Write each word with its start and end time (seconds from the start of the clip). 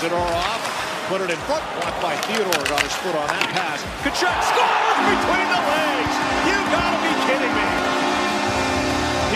Off, 0.00 1.06
put 1.08 1.20
it 1.20 1.28
in 1.28 1.36
front, 1.44 1.62
blocked 1.76 2.00
by 2.00 2.16
Theodore, 2.24 2.64
got 2.64 2.80
his 2.80 2.92
foot 3.04 3.14
on 3.14 3.28
that 3.28 3.52
pass. 3.52 3.84
Tkachuk 4.00 4.32
scores 4.48 4.96
between 5.12 5.44
the 5.44 5.60
legs. 5.60 6.14
You 6.48 6.56
gotta 6.72 7.00
be 7.04 7.12
kidding 7.28 7.52
me. 7.52 7.68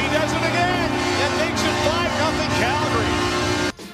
He 0.00 0.04
does 0.08 0.32
it 0.32 0.40
again 0.40 0.88
and 1.20 1.30
makes 1.36 1.60
it 1.60 1.76
5 1.84 2.08
0 2.16 2.48
Calgary. 2.64 3.13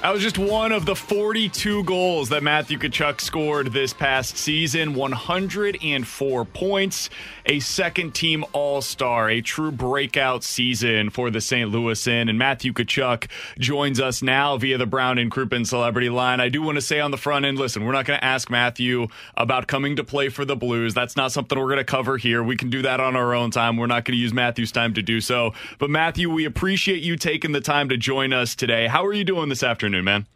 That 0.03 0.15
was 0.15 0.23
just 0.23 0.39
one 0.39 0.73
of 0.73 0.87
the 0.87 0.97
42 0.97 1.85
goals 1.85 2.31
that 2.31 2.43
Matthew 2.43 2.79
Tkachuk 2.79 3.21
scored 3.21 3.75
this 3.75 3.93
past 3.93 4.39
season. 4.39 4.95
104 4.95 6.45
points, 6.47 7.11
a 7.45 7.61
second 7.61 8.15
team 8.15 8.43
All 8.55 8.81
Star, 8.81 9.29
a 9.29 9.43
true 9.43 9.71
breakout 9.71 10.43
season 10.43 11.11
for 11.11 11.29
the 11.29 11.43
St. 11.43 11.71
Louisan. 11.71 12.31
And 12.31 12.39
Matthew 12.39 12.73
Tkachuk 12.73 13.29
joins 13.59 14.01
us 14.01 14.23
now 14.23 14.57
via 14.57 14.79
the 14.79 14.87
Brown 14.87 15.19
and 15.19 15.31
Crouppen 15.31 15.67
Celebrity 15.67 16.09
Line. 16.09 16.41
I 16.41 16.49
do 16.49 16.63
want 16.63 16.77
to 16.77 16.83
say 16.83 16.99
on 16.99 17.11
the 17.11 17.19
front 17.19 17.45
end, 17.45 17.59
listen, 17.59 17.85
we're 17.85 17.93
not 17.93 18.07
going 18.07 18.19
to 18.19 18.25
ask 18.25 18.49
Matthew 18.49 19.09
about 19.37 19.67
coming 19.67 19.97
to 19.97 20.05
play 20.05 20.31
for 20.31 20.47
the 20.47 20.57
Blues. 20.57 20.95
That's 20.95 21.15
not 21.15 21.31
something 21.31 21.59
we're 21.59 21.67
going 21.67 21.77
to 21.77 21.85
cover 21.85 22.17
here. 22.17 22.43
We 22.43 22.57
can 22.57 22.71
do 22.71 22.81
that 22.83 23.01
on 23.01 23.17
our 23.17 23.35
own 23.35 23.51
time. 23.51 23.77
We're 23.77 23.87
not 23.87 24.07
going 24.07 24.17
to 24.17 24.23
use 24.23 24.33
Matthew's 24.33 24.73
time 24.73 24.95
to 24.95 25.03
do 25.03 25.21
so. 25.21 25.53
But 25.79 25.91
Matthew, 25.91 26.31
we 26.31 26.47
appreciate 26.47 27.03
you 27.03 27.17
taking 27.17 27.53
the 27.53 27.61
time 27.61 27.91
to 27.91 27.99
join 27.99 28.33
us 28.33 28.55
today. 28.55 28.87
How 28.87 29.05
are 29.05 29.13
you 29.13 29.25
doing 29.25 29.51
this 29.51 29.63
afternoon? 29.63 29.90
Afternoon, 29.91 30.05
man? 30.05 30.27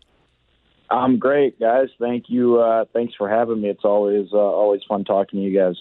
I'm 0.90 1.18
great, 1.18 1.58
guys. 1.58 1.88
Thank 1.98 2.24
you. 2.28 2.60
Uh, 2.60 2.84
thanks 2.92 3.14
for 3.16 3.28
having 3.28 3.62
me. 3.62 3.68
It's 3.68 3.84
always 3.84 4.28
uh, 4.32 4.36
always 4.36 4.82
fun 4.88 5.04
talking 5.04 5.40
to 5.40 5.46
you 5.46 5.58
guys. 5.58 5.76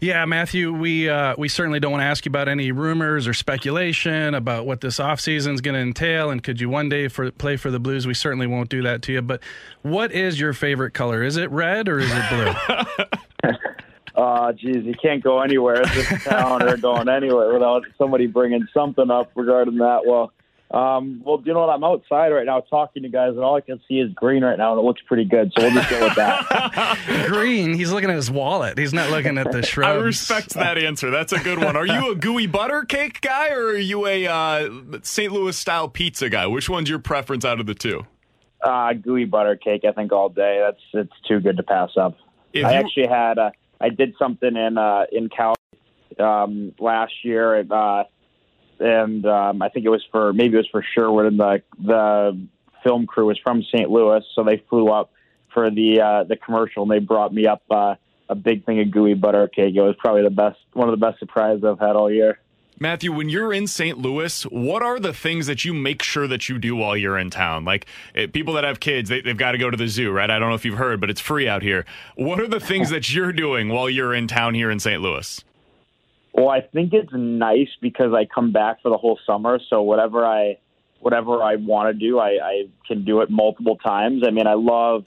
Yeah, 0.00 0.24
Matthew, 0.26 0.72
we 0.72 1.08
uh, 1.08 1.34
we 1.38 1.48
certainly 1.48 1.80
don't 1.80 1.92
want 1.92 2.02
to 2.02 2.06
ask 2.06 2.26
you 2.26 2.30
about 2.30 2.48
any 2.48 2.70
rumors 2.70 3.26
or 3.26 3.34
speculation 3.34 4.34
about 4.34 4.66
what 4.66 4.80
this 4.80 4.98
offseason 4.98 5.54
is 5.54 5.60
going 5.60 5.74
to 5.74 5.80
entail 5.80 6.30
and 6.30 6.42
could 6.42 6.60
you 6.60 6.68
one 6.68 6.88
day 6.88 7.08
for, 7.08 7.30
play 7.30 7.56
for 7.56 7.70
the 7.70 7.80
Blues. 7.80 8.06
We 8.06 8.14
certainly 8.14 8.46
won't 8.46 8.68
do 8.68 8.82
that 8.82 9.02
to 9.02 9.12
you. 9.12 9.22
But 9.22 9.40
what 9.80 10.12
is 10.12 10.38
your 10.38 10.52
favorite 10.52 10.92
color? 10.92 11.22
Is 11.22 11.36
it 11.36 11.50
red 11.50 11.88
or 11.88 11.98
is 11.98 12.10
it 12.12 12.28
blue? 12.28 13.52
uh, 14.22 14.52
geez, 14.52 14.84
you 14.84 14.94
can't 15.00 15.24
go 15.24 15.40
anywhere 15.40 15.80
at 15.80 15.94
this 15.94 16.24
town 16.24 16.62
or 16.62 16.76
going 16.76 17.08
anywhere 17.08 17.52
without 17.54 17.84
somebody 17.96 18.26
bringing 18.26 18.68
something 18.74 19.10
up 19.10 19.30
regarding 19.34 19.78
that. 19.78 20.02
Well, 20.04 20.32
um, 20.72 21.20
well, 21.22 21.42
you 21.44 21.52
know 21.52 21.60
what? 21.60 21.68
I'm 21.68 21.84
outside 21.84 22.30
right 22.30 22.46
now 22.46 22.60
talking 22.60 23.02
to 23.02 23.08
you 23.08 23.12
guys, 23.12 23.30
and 23.30 23.40
all 23.40 23.56
I 23.56 23.60
can 23.60 23.78
see 23.86 24.00
is 24.00 24.10
green 24.14 24.42
right 24.42 24.56
now, 24.56 24.72
and 24.72 24.80
it 24.80 24.84
looks 24.84 25.02
pretty 25.06 25.26
good. 25.26 25.52
So 25.54 25.64
we'll 25.64 25.74
just 25.74 25.90
go 25.90 26.02
with 26.02 26.14
that. 26.14 27.26
green. 27.28 27.74
He's 27.74 27.92
looking 27.92 28.08
at 28.08 28.16
his 28.16 28.30
wallet. 28.30 28.78
He's 28.78 28.94
not 28.94 29.10
looking 29.10 29.36
at 29.36 29.52
the 29.52 29.62
shrubs. 29.62 30.00
I 30.00 30.02
respect 30.02 30.50
that 30.54 30.78
answer. 30.78 31.10
That's 31.10 31.32
a 31.32 31.38
good 31.40 31.62
one. 31.62 31.76
Are 31.76 31.86
you 31.86 32.12
a 32.12 32.14
gooey 32.14 32.46
butter 32.46 32.84
cake 32.84 33.20
guy, 33.20 33.50
or 33.50 33.66
are 33.66 33.76
you 33.76 34.06
a 34.06 34.26
uh, 34.26 34.70
St. 35.02 35.30
Louis 35.30 35.56
style 35.56 35.88
pizza 35.88 36.30
guy? 36.30 36.46
Which 36.46 36.70
one's 36.70 36.88
your 36.88 37.00
preference 37.00 37.44
out 37.44 37.60
of 37.60 37.66
the 37.66 37.74
two? 37.74 38.06
Uh, 38.62 38.94
gooey 38.94 39.26
butter 39.26 39.56
cake. 39.56 39.84
I 39.86 39.92
think 39.92 40.10
all 40.10 40.30
day. 40.30 40.64
That's 40.64 40.82
it's 41.04 41.28
too 41.28 41.40
good 41.40 41.58
to 41.58 41.62
pass 41.62 41.90
up. 41.98 42.16
If 42.54 42.64
I 42.64 42.72
you... 42.72 42.78
actually 42.78 43.06
had. 43.08 43.38
Uh, 43.38 43.50
I 43.78 43.90
did 43.90 44.14
something 44.18 44.56
in 44.56 44.78
uh, 44.78 45.04
in 45.12 45.28
Cal 45.28 45.54
um, 46.18 46.72
last 46.78 47.12
year. 47.24 47.56
At, 47.56 47.70
uh, 47.70 48.04
and 48.82 49.24
um, 49.26 49.62
I 49.62 49.68
think 49.68 49.86
it 49.86 49.90
was 49.90 50.04
for 50.10 50.32
maybe 50.32 50.54
it 50.54 50.58
was 50.58 50.68
for 50.70 50.84
Sherwood, 50.94 51.26
and 51.26 51.38
the 51.38 51.62
the 51.78 52.46
film 52.82 53.06
crew 53.06 53.26
was 53.26 53.38
from 53.38 53.62
St. 53.62 53.90
Louis, 53.90 54.22
so 54.34 54.44
they 54.44 54.62
flew 54.68 54.88
up 54.88 55.12
for 55.52 55.70
the 55.70 56.00
uh, 56.00 56.24
the 56.24 56.36
commercial, 56.36 56.82
and 56.82 56.90
they 56.90 56.98
brought 56.98 57.32
me 57.32 57.46
up 57.46 57.62
uh, 57.70 57.94
a 58.28 58.34
big 58.34 58.64
thing 58.64 58.80
of 58.80 58.90
gooey 58.90 59.14
butter 59.14 59.48
cake. 59.48 59.74
It 59.74 59.80
was 59.80 59.96
probably 59.98 60.22
the 60.22 60.30
best, 60.30 60.58
one 60.72 60.88
of 60.88 60.98
the 60.98 61.04
best 61.04 61.18
surprises 61.18 61.64
I've 61.64 61.78
had 61.78 61.96
all 61.96 62.10
year. 62.10 62.38
Matthew, 62.78 63.12
when 63.12 63.28
you're 63.28 63.52
in 63.52 63.68
St. 63.68 63.98
Louis, 63.98 64.42
what 64.44 64.82
are 64.82 64.98
the 64.98 65.12
things 65.12 65.46
that 65.46 65.64
you 65.64 65.72
make 65.72 66.02
sure 66.02 66.26
that 66.26 66.48
you 66.48 66.58
do 66.58 66.74
while 66.74 66.96
you're 66.96 67.16
in 67.16 67.30
town? 67.30 67.64
Like 67.64 67.86
it, 68.12 68.30
eh, 68.30 68.32
people 68.32 68.54
that 68.54 68.64
have 68.64 68.80
kids, 68.80 69.08
they, 69.08 69.22
have 69.24 69.36
got 69.36 69.52
to 69.52 69.58
go 69.58 69.70
to 69.70 69.76
the 69.76 69.86
zoo, 69.86 70.10
right? 70.10 70.28
I 70.28 70.40
don't 70.40 70.48
know 70.48 70.56
if 70.56 70.64
you've 70.64 70.78
heard, 70.78 71.00
but 71.00 71.08
it's 71.08 71.20
free 71.20 71.46
out 71.46 71.62
here. 71.62 71.84
What 72.16 72.40
are 72.40 72.48
the 72.48 72.58
things 72.58 72.90
that 72.94 73.14
you're 73.14 73.32
doing 73.32 73.68
while 73.68 73.88
you're 73.88 74.12
in 74.14 74.26
town 74.26 74.54
here 74.54 74.70
in 74.70 74.80
St. 74.80 75.00
Louis? 75.00 75.44
Well, 76.32 76.48
I 76.48 76.60
think 76.60 76.92
it's 76.94 77.12
nice 77.12 77.68
because 77.80 78.14
I 78.14 78.24
come 78.24 78.52
back 78.52 78.82
for 78.82 78.88
the 78.88 78.96
whole 78.96 79.18
summer, 79.26 79.60
so 79.68 79.82
whatever 79.82 80.24
I 80.24 80.58
whatever 81.00 81.42
I 81.42 81.56
want 81.56 81.92
to 81.92 81.98
do, 81.98 82.20
I, 82.20 82.38
I 82.42 82.62
can 82.86 83.04
do 83.04 83.22
it 83.22 83.30
multiple 83.30 83.76
times. 83.76 84.22
I 84.26 84.30
mean, 84.30 84.46
I 84.46 84.54
love 84.54 85.04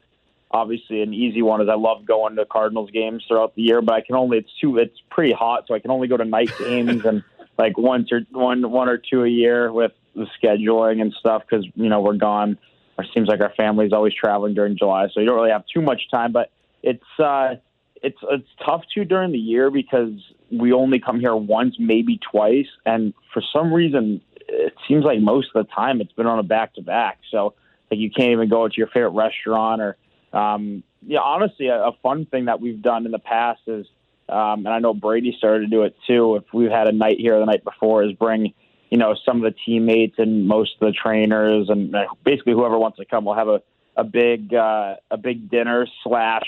obviously 0.52 1.02
an 1.02 1.13
easy 1.13 1.41
one 1.41 1.62
is 1.62 1.69
I 1.69 1.75
love 1.75 2.06
going 2.06 2.36
to 2.36 2.46
Cardinals 2.46 2.91
games 2.91 3.24
throughout 3.28 3.56
the 3.56 3.62
year, 3.62 3.81
but 3.81 3.96
I 3.96 4.02
can 4.02 4.16
only 4.16 4.38
it's 4.38 4.52
too 4.59 4.78
it's 4.78 4.97
pretty 5.09 5.34
hot, 5.34 5.66
so 5.68 5.74
I 5.74 5.80
can 5.80 5.91
only 5.91 6.08
go 6.08 6.18
to 6.18 6.25
night 6.25 6.52
games 6.59 7.06
and 7.06 7.24
like 7.57 7.78
once 7.78 8.12
or 8.12 8.22
one 8.31 8.69
one 8.69 8.90
or 8.90 8.97
two 8.97 9.24
a 9.24 9.30
year 9.30 9.72
with 9.72 9.94
the 10.16 10.28
scheduling 10.42 11.02
and 11.02 11.13
stuff 11.19 11.44
because 11.50 11.66
you 11.75 11.90
know 11.90 12.02
we're 12.02 12.13
gone. 12.13 12.57
It 12.97 13.07
seems 13.13 13.28
like 13.28 13.42
our 13.42 13.53
family's 13.57 13.92
always 13.92 14.13
traveling 14.13 14.53
during 14.53 14.78
July, 14.78 15.07
so 15.13 15.19
you 15.19 15.25
don't 15.25 15.36
really 15.36 15.52
have 15.52 15.66
too 15.74 15.81
much 15.81 16.03
time. 16.12 16.31
But 16.31 16.52
it's 16.84 17.03
uh, 17.19 17.56
it's 18.02 18.19
it's 18.30 18.47
tough 18.63 18.84
to 18.94 19.03
during 19.06 19.31
the 19.31 19.38
year 19.38 19.72
because 19.72 20.13
we 20.60 20.74
only 20.74 21.00
come 21.00 21.20
here 21.20 21.36
once, 21.36 21.76
maybe 21.80 22.20
twice, 22.32 22.68
and 22.86 23.14
for 23.34 23.42
some 23.54 23.74
reason, 23.74 24.22
it 24.48 24.74
seems 24.88 25.04
like 25.04 25.20
most 25.20 25.50
of 25.54 25.66
the 25.66 25.72
time 25.72 26.02
it's 26.02 26.14
been 26.14 26.28
on 26.28 26.40
a 26.40 26.44
back 26.44 26.76
to 26.76 26.82
back. 26.82 27.20
So 27.32 27.54
like 27.90 28.00
you 28.00 28.12
can't 28.12 28.32
even 28.32 28.50
go 28.50 28.68
to 28.68 28.74
your 28.76 28.88
favorite 28.88 29.12
restaurant 29.12 29.82
or 29.82 29.98
um, 30.34 30.84
yeah. 31.06 31.20
Honestly, 31.20 31.68
a, 31.68 31.76
a 31.76 31.92
fun 32.04 32.26
thing 32.26 32.46
that 32.46 32.60
we've 32.60 32.82
done 32.82 33.06
in 33.06 33.12
the 33.12 33.20
past 33.20 33.62
is, 33.68 33.86
um, 34.28 34.66
and 34.66 34.70
I 34.70 34.80
know 34.80 34.94
Brady 34.94 35.34
started 35.38 35.62
to 35.62 35.68
do 35.68 35.84
it 35.84 35.96
too. 36.06 36.36
If 36.36 36.44
we've 36.54 36.72
had 36.72 36.88
a 36.88 36.92
night 36.92 37.18
here 37.20 37.40
the 37.40 37.46
night 37.46 37.64
before, 37.64 38.04
is 38.04 38.12
bring 38.14 38.54
you 38.90 38.98
know 38.98 39.16
some 39.26 39.38
of 39.38 39.44
the 39.44 39.58
teammates 39.66 40.16
and 40.18 40.48
most 40.48 40.74
of 40.82 40.88
the 40.88 40.92
trainers 40.92 41.70
and 41.70 41.96
basically 42.24 42.54
whoever 42.54 42.78
wants 42.78 42.98
to 42.98 43.06
come. 43.06 43.26
We'll 43.26 43.36
have 43.36 43.48
a 43.48 43.62
a 43.96 44.04
big 44.04 44.54
uh, 44.54 44.96
a 45.10 45.18
big 45.18 45.50
dinner 45.50 45.88
slash 46.04 46.44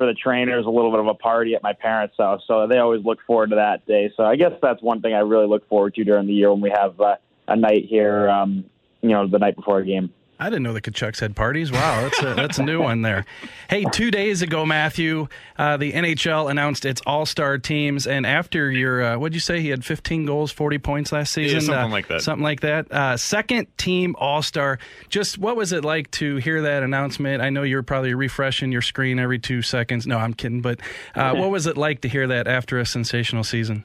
for 0.00 0.06
the 0.06 0.14
trainers 0.14 0.64
a 0.64 0.70
little 0.70 0.90
bit 0.90 1.00
of 1.00 1.08
a 1.08 1.14
party 1.14 1.54
at 1.54 1.62
my 1.62 1.74
parents' 1.74 2.14
house. 2.16 2.40
So 2.46 2.66
they 2.66 2.78
always 2.78 3.04
look 3.04 3.18
forward 3.26 3.50
to 3.50 3.56
that 3.56 3.86
day. 3.86 4.10
So 4.16 4.24
I 4.24 4.34
guess 4.34 4.52
that's 4.62 4.80
one 4.80 5.02
thing 5.02 5.12
I 5.12 5.18
really 5.18 5.46
look 5.46 5.68
forward 5.68 5.94
to 5.96 6.04
during 6.04 6.26
the 6.26 6.32
year 6.32 6.50
when 6.50 6.62
we 6.62 6.70
have 6.70 6.98
uh, 6.98 7.16
a 7.48 7.54
night 7.54 7.84
here, 7.84 8.30
um, 8.30 8.64
you 9.02 9.10
know, 9.10 9.26
the 9.26 9.38
night 9.38 9.56
before 9.56 9.80
a 9.80 9.84
game. 9.84 10.10
I 10.40 10.48
didn't 10.48 10.62
know 10.62 10.72
the 10.72 10.80
Tkachuks 10.80 11.20
had 11.20 11.36
parties. 11.36 11.70
Wow, 11.70 12.00
that's 12.00 12.22
a, 12.22 12.34
that's 12.34 12.58
a 12.58 12.62
new 12.62 12.82
one 12.82 13.02
there. 13.02 13.26
Hey, 13.68 13.84
two 13.84 14.10
days 14.10 14.40
ago, 14.40 14.64
Matthew, 14.64 15.28
uh, 15.58 15.76
the 15.76 15.92
NHL 15.92 16.50
announced 16.50 16.86
its 16.86 17.02
All 17.04 17.26
Star 17.26 17.58
teams, 17.58 18.06
and 18.06 18.26
after 18.26 18.70
your 18.70 19.02
uh, 19.02 19.18
what'd 19.18 19.34
you 19.34 19.40
say? 19.40 19.60
He 19.60 19.68
had 19.68 19.84
15 19.84 20.24
goals, 20.24 20.50
40 20.50 20.78
points 20.78 21.12
last 21.12 21.34
season, 21.34 21.60
yeah, 21.60 21.66
something 21.66 21.84
uh, 21.84 21.88
like 21.88 22.08
that. 22.08 22.22
Something 22.22 22.42
like 22.42 22.60
that. 22.60 22.90
Uh, 22.90 23.16
second 23.18 23.66
team 23.76 24.16
All 24.18 24.40
Star. 24.40 24.78
Just 25.10 25.36
what 25.36 25.56
was 25.56 25.72
it 25.72 25.84
like 25.84 26.10
to 26.12 26.36
hear 26.36 26.62
that 26.62 26.82
announcement? 26.82 27.42
I 27.42 27.50
know 27.50 27.62
you're 27.62 27.82
probably 27.82 28.14
refreshing 28.14 28.72
your 28.72 28.82
screen 28.82 29.18
every 29.18 29.38
two 29.38 29.60
seconds. 29.60 30.06
No, 30.06 30.16
I'm 30.16 30.32
kidding. 30.32 30.62
But 30.62 30.80
uh, 31.14 31.34
what 31.34 31.50
was 31.50 31.66
it 31.66 31.76
like 31.76 32.00
to 32.00 32.08
hear 32.08 32.26
that 32.28 32.48
after 32.48 32.78
a 32.78 32.86
sensational 32.86 33.44
season? 33.44 33.84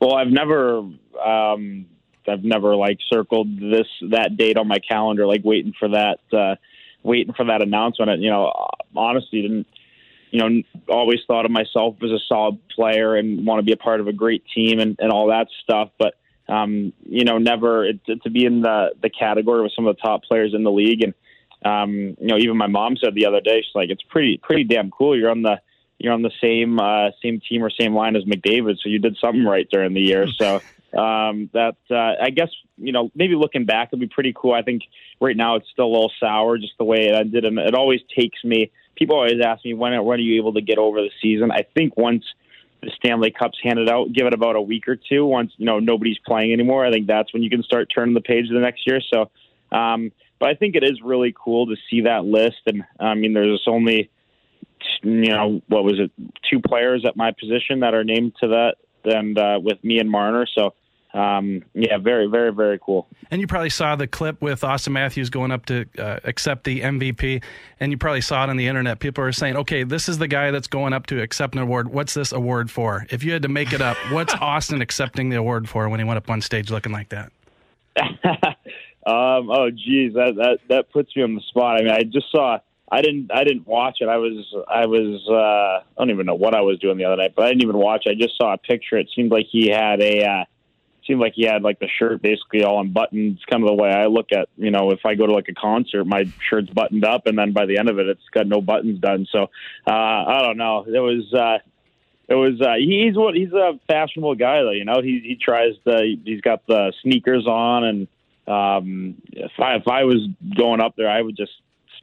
Well, 0.00 0.14
I've 0.14 0.30
never. 0.30 0.84
Um, 1.20 1.86
I've 2.28 2.44
never 2.44 2.76
like 2.76 2.98
circled 3.08 3.58
this 3.58 3.86
that 4.10 4.36
date 4.36 4.56
on 4.56 4.68
my 4.68 4.78
calendar, 4.78 5.26
like 5.26 5.42
waiting 5.44 5.72
for 5.78 5.88
that 5.88 6.18
uh, 6.32 6.56
waiting 7.02 7.34
for 7.34 7.46
that 7.46 7.62
announcement. 7.62 8.10
And, 8.10 8.22
you 8.22 8.30
know, 8.30 8.52
honestly, 8.94 9.42
didn't 9.42 9.66
you 10.30 10.40
know, 10.40 10.62
always 10.88 11.20
thought 11.26 11.44
of 11.44 11.50
myself 11.50 11.96
as 12.02 12.10
a 12.10 12.18
solid 12.28 12.58
player 12.68 13.16
and 13.16 13.46
want 13.46 13.60
to 13.60 13.64
be 13.64 13.72
a 13.72 13.76
part 13.76 14.00
of 14.00 14.08
a 14.08 14.12
great 14.12 14.44
team 14.54 14.78
and, 14.78 14.96
and 14.98 15.10
all 15.10 15.28
that 15.28 15.48
stuff. 15.62 15.90
But 15.98 16.14
um, 16.48 16.92
you 17.04 17.24
know, 17.24 17.38
never 17.38 17.84
it, 17.84 18.00
to 18.22 18.30
be 18.30 18.44
in 18.44 18.62
the 18.62 18.90
the 19.02 19.10
category 19.10 19.62
with 19.62 19.72
some 19.74 19.86
of 19.86 19.96
the 19.96 20.02
top 20.02 20.24
players 20.24 20.54
in 20.54 20.64
the 20.64 20.70
league. 20.70 21.02
And 21.02 21.14
um, 21.64 21.92
you 22.20 22.26
know, 22.28 22.38
even 22.38 22.56
my 22.56 22.66
mom 22.66 22.96
said 22.96 23.14
the 23.14 23.26
other 23.26 23.40
day, 23.40 23.62
she's 23.62 23.74
like, 23.74 23.90
"It's 23.90 24.02
pretty 24.02 24.38
pretty 24.38 24.64
damn 24.64 24.90
cool. 24.90 25.16
You're 25.16 25.30
on 25.30 25.42
the 25.42 25.60
you're 25.98 26.12
on 26.12 26.22
the 26.22 26.30
same 26.40 26.78
uh, 26.78 27.10
same 27.22 27.40
team 27.40 27.62
or 27.62 27.70
same 27.70 27.94
line 27.94 28.16
as 28.16 28.24
McDavid, 28.24 28.78
so 28.82 28.88
you 28.88 28.98
did 28.98 29.16
something 29.20 29.44
right 29.44 29.68
during 29.70 29.94
the 29.94 30.00
year." 30.00 30.26
So 30.28 30.62
um, 30.96 31.50
that 31.52 31.76
uh, 31.90 32.14
I 32.22 32.30
guess 32.30 32.48
you 32.76 32.92
know 32.92 33.10
maybe 33.14 33.34
looking 33.34 33.64
back 33.64 33.88
it'd 33.90 34.00
be 34.00 34.06
pretty 34.06 34.32
cool. 34.34 34.54
I 34.54 34.62
think 34.62 34.82
right 35.20 35.36
now 35.36 35.56
it's 35.56 35.68
still 35.70 35.86
a 35.86 35.92
little 35.92 36.12
sour 36.18 36.58
just 36.58 36.74
the 36.78 36.84
way 36.84 37.08
it 37.08 37.14
ended, 37.14 37.44
and 37.44 37.58
it 37.58 37.74
always 37.74 38.00
takes 38.16 38.42
me. 38.44 38.70
People 38.96 39.16
always 39.16 39.40
ask 39.44 39.64
me 39.64 39.74
when 39.74 39.92
when 40.04 40.18
are 40.18 40.22
you 40.22 40.40
able 40.40 40.54
to 40.54 40.62
get 40.62 40.78
over 40.78 41.00
the 41.00 41.10
season. 41.20 41.50
I 41.50 41.64
think 41.74 41.96
once 41.96 42.24
the 42.82 42.90
Stanley 42.96 43.30
Cup's 43.30 43.58
handed 43.62 43.88
out, 43.88 44.12
give 44.12 44.26
it 44.26 44.32
about 44.32 44.56
a 44.56 44.60
week 44.60 44.88
or 44.88 44.96
two. 44.96 45.26
Once 45.26 45.52
you 45.56 45.66
know 45.66 45.78
nobody's 45.78 46.18
playing 46.26 46.52
anymore, 46.52 46.86
I 46.86 46.90
think 46.90 47.06
that's 47.06 47.32
when 47.32 47.42
you 47.42 47.50
can 47.50 47.62
start 47.62 47.90
turning 47.94 48.14
the 48.14 48.20
page 48.20 48.46
the 48.48 48.60
next 48.60 48.86
year. 48.86 49.00
So, 49.12 49.30
um, 49.76 50.12
but 50.38 50.48
I 50.48 50.54
think 50.54 50.76
it 50.76 50.84
is 50.84 51.00
really 51.02 51.34
cool 51.36 51.66
to 51.66 51.76
see 51.90 52.02
that 52.02 52.24
list. 52.24 52.60
And 52.66 52.84
I 52.98 53.14
mean, 53.14 53.34
there's 53.34 53.64
only 53.66 54.10
you 55.02 55.32
know 55.32 55.60
what 55.68 55.84
was 55.84 55.98
it, 55.98 56.10
two 56.48 56.60
players 56.60 57.04
at 57.06 57.16
my 57.16 57.32
position 57.32 57.80
that 57.80 57.94
are 57.94 58.04
named 58.04 58.34
to 58.40 58.48
that, 58.48 58.76
and 59.04 59.38
uh, 59.38 59.58
with 59.62 59.82
me 59.84 59.98
and 59.98 60.10
Marner. 60.10 60.46
So 60.54 60.74
um, 61.14 61.64
yeah, 61.74 61.96
very, 61.98 62.26
very, 62.26 62.52
very 62.52 62.78
cool. 62.78 63.08
And 63.30 63.40
you 63.40 63.46
probably 63.46 63.70
saw 63.70 63.96
the 63.96 64.06
clip 64.06 64.42
with 64.42 64.60
Auston 64.60 64.92
Matthews 64.92 65.30
going 65.30 65.50
up 65.50 65.64
to 65.66 65.86
uh, 65.98 66.20
accept 66.24 66.64
the 66.64 66.82
MVP, 66.82 67.42
and 67.80 67.90
you 67.90 67.98
probably 67.98 68.20
saw 68.20 68.44
it 68.44 68.50
on 68.50 68.56
the 68.56 68.66
internet. 68.66 68.98
People 68.98 69.24
are 69.24 69.32
saying, 69.32 69.56
"Okay, 69.56 69.84
this 69.84 70.08
is 70.08 70.18
the 70.18 70.28
guy 70.28 70.50
that's 70.50 70.66
going 70.66 70.92
up 70.92 71.06
to 71.06 71.22
accept 71.22 71.54
an 71.54 71.62
award. 71.62 71.88
What's 71.88 72.12
this 72.12 72.32
award 72.32 72.70
for?" 72.70 73.06
If 73.10 73.24
you 73.24 73.32
had 73.32 73.42
to 73.42 73.48
make 73.48 73.72
it 73.72 73.80
up, 73.80 73.96
what's 74.10 74.34
Auston 74.36 74.82
accepting 74.82 75.30
the 75.30 75.36
award 75.36 75.68
for 75.68 75.88
when 75.88 75.98
he 75.98 76.04
went 76.04 76.18
up 76.18 76.28
on 76.28 76.42
stage 76.42 76.70
looking 76.70 76.92
like 76.92 77.08
that? 77.08 77.32
um, 79.06 79.50
oh, 79.50 79.70
geez, 79.70 80.12
that 80.12 80.34
that 80.36 80.58
that 80.68 80.92
puts 80.92 81.16
me 81.16 81.22
on 81.22 81.34
the 81.34 81.42
spot. 81.48 81.80
I 81.80 81.84
mean, 81.84 81.92
I 81.92 82.02
just 82.02 82.30
saw. 82.30 82.58
I 82.90 83.02
didn't. 83.02 83.30
I 83.32 83.44
didn't 83.44 83.66
watch 83.66 83.98
it. 84.00 84.08
I 84.08 84.16
was. 84.16 84.46
I 84.68 84.86
was. 84.86 85.22
Uh, 85.28 85.84
I 85.84 85.98
don't 85.98 86.10
even 86.10 86.26
know 86.26 86.34
what 86.34 86.54
I 86.54 86.62
was 86.62 86.78
doing 86.78 86.96
the 86.96 87.04
other 87.04 87.16
night, 87.16 87.34
but 87.36 87.44
I 87.44 87.48
didn't 87.48 87.62
even 87.62 87.76
watch. 87.76 88.04
I 88.08 88.14
just 88.14 88.36
saw 88.36 88.54
a 88.54 88.58
picture. 88.58 88.96
It 88.96 89.10
seemed 89.14 89.30
like 89.30 89.46
he 89.50 89.68
had 89.68 90.00
a. 90.00 90.24
Uh, 90.24 90.44
seemed 91.06 91.20
like 91.20 91.32
he 91.34 91.44
had 91.44 91.62
like 91.62 91.78
the 91.78 91.88
shirt 91.98 92.22
basically 92.22 92.62
all 92.62 92.80
unbuttoned. 92.80 93.36
It's 93.36 93.44
kind 93.46 93.62
of 93.62 93.68
the 93.68 93.74
way 93.74 93.90
I 93.90 94.06
look 94.06 94.26
at, 94.30 94.48
you 94.56 94.70
know, 94.70 94.90
if 94.90 95.06
I 95.06 95.14
go 95.14 95.26
to 95.26 95.32
like 95.32 95.48
a 95.48 95.54
concert, 95.54 96.04
my 96.04 96.30
shirt's 96.48 96.68
buttoned 96.68 97.04
up, 97.04 97.26
and 97.26 97.38
then 97.38 97.52
by 97.52 97.64
the 97.64 97.78
end 97.78 97.88
of 97.88 97.98
it, 97.98 98.08
it's 98.08 98.28
got 98.32 98.46
no 98.46 98.60
buttons 98.60 99.00
done. 99.00 99.26
So 99.32 99.44
uh, 99.86 99.90
I 99.90 100.42
don't 100.42 100.58
know. 100.58 100.84
It 100.86 101.00
was. 101.00 101.32
Uh, 101.32 101.58
it 102.28 102.34
was 102.34 102.60
uh, 102.60 102.74
he's 102.78 103.16
what 103.16 103.34
he's 103.34 103.52
a 103.52 103.80
fashionable 103.88 104.34
guy 104.34 104.62
though 104.62 104.70
you 104.70 104.84
know 104.84 105.00
he 105.02 105.20
he 105.24 105.34
tries 105.34 105.72
to 105.86 106.16
he's 106.26 106.42
got 106.42 106.66
the 106.66 106.92
sneakers 107.02 107.46
on 107.46 107.84
and 107.84 108.08
um 108.46 109.14
if 109.32 109.52
I 109.58 109.76
if 109.76 109.88
I 109.88 110.04
was 110.04 110.28
going 110.54 110.82
up 110.82 110.94
there 110.94 111.08
I 111.08 111.22
would 111.22 111.38
just 111.38 111.52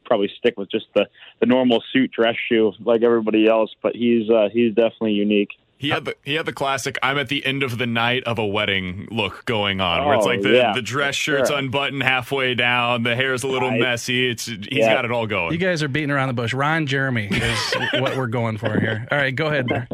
probably 0.06 0.31
stick 0.38 0.57
with 0.57 0.69
just 0.69 0.86
the 0.96 1.07
the 1.40 1.46
normal 1.46 1.84
suit 1.92 2.12
dress 2.12 2.36
shoe 2.48 2.74
like 2.84 3.04
everybody 3.04 3.48
else 3.48 3.75
but 3.81 3.96
he's 3.96 4.30
uh 4.30 4.50
he's 4.52 4.74
definitely 4.74 5.13
unique 5.13 5.52
he 5.77 5.89
had 5.89 6.06
the 6.06 6.16
he 6.24 6.36
had 6.36 6.45
the 6.45 6.54
classic 6.54 6.98
"I'm 7.04 7.18
at 7.18 7.27
the 7.27 7.45
end 7.45 7.62
of 7.62 7.77
the 7.77 7.86
night 7.86 8.24
of 8.24 8.39
a 8.39 8.45
wedding" 8.45 9.07
look 9.12 9.44
going 9.45 9.81
on, 9.81 10.00
oh, 10.00 10.07
where 10.07 10.16
it's 10.16 10.25
like 10.25 10.42
the, 10.42 10.51
yeah, 10.51 10.74
the 10.74 10.81
dress 10.81 11.16
shirt's 11.16 11.50
sure. 11.50 11.57
unbuttoned 11.57 12.01
halfway 12.01 12.56
down, 12.56 13.04
the 13.04 13.16
hair's 13.16 13.44
a 13.44 13.48
little 13.48 13.72
messy. 13.72 14.30
It's 14.30 14.45
he's 14.45 14.68
yeah. 14.72 14.94
got 14.94 15.04
it 15.04 15.12
all 15.12 15.27
going. 15.27 15.51
You 15.51 15.57
guys 15.57 15.83
are 15.83 15.89
beating 15.89 16.12
around 16.12 16.30
the 16.30 16.33
bush. 16.33 16.54
Ron 16.54 16.88
Jeremy 16.88 17.27
is 17.30 17.74
what 17.94 18.16
we're 18.16 18.27
going 18.27 18.57
for 18.57 18.80
here. 18.80 19.06
All 19.12 19.18
right, 19.18 19.36
go 19.36 19.48
ahead. 19.48 19.88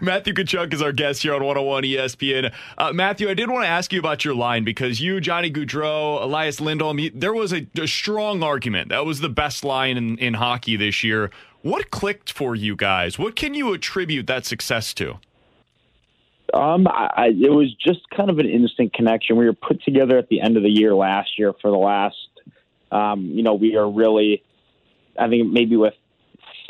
Matthew 0.00 0.34
Tkachuk 0.34 0.72
is 0.72 0.80
our 0.80 0.92
guest 0.92 1.22
here 1.22 1.34
on 1.34 1.42
101 1.42 1.82
ESPN. 1.82 2.52
Uh, 2.78 2.92
Matthew, 2.92 3.28
I 3.28 3.34
did 3.34 3.50
want 3.50 3.64
to 3.64 3.68
ask 3.68 3.92
you 3.92 3.98
about 3.98 4.24
your 4.24 4.34
line 4.34 4.62
because 4.64 5.00
you, 5.00 5.20
Johnny 5.20 5.50
Gaudreau, 5.50 6.22
Elias 6.22 6.60
Lindholm, 6.60 7.00
there 7.12 7.34
was 7.34 7.52
a, 7.52 7.66
a 7.80 7.88
strong 7.88 8.42
argument 8.42 8.90
that 8.90 9.04
was 9.04 9.20
the 9.20 9.28
best 9.28 9.64
line 9.64 9.96
in, 9.96 10.16
in 10.18 10.34
hockey 10.34 10.76
this 10.76 11.02
year. 11.02 11.30
What 11.64 11.90
clicked 11.90 12.30
for 12.30 12.54
you 12.54 12.76
guys? 12.76 13.18
What 13.18 13.36
can 13.36 13.54
you 13.54 13.72
attribute 13.72 14.26
that 14.26 14.44
success 14.44 14.92
to? 14.94 15.14
Um, 16.52 16.86
I, 16.86 17.28
it 17.28 17.50
was 17.50 17.74
just 17.82 18.00
kind 18.14 18.28
of 18.28 18.38
an 18.38 18.44
instant 18.44 18.92
connection. 18.92 19.38
We 19.38 19.46
were 19.46 19.54
put 19.54 19.82
together 19.82 20.18
at 20.18 20.28
the 20.28 20.42
end 20.42 20.58
of 20.58 20.62
the 20.62 20.68
year 20.68 20.94
last 20.94 21.38
year 21.38 21.54
for 21.62 21.70
the 21.70 21.78
last, 21.78 22.16
um, 22.92 23.24
you 23.24 23.42
know, 23.42 23.54
we 23.54 23.76
are 23.76 23.90
really, 23.90 24.42
I 25.18 25.30
think 25.30 25.50
maybe 25.50 25.78
with 25.78 25.94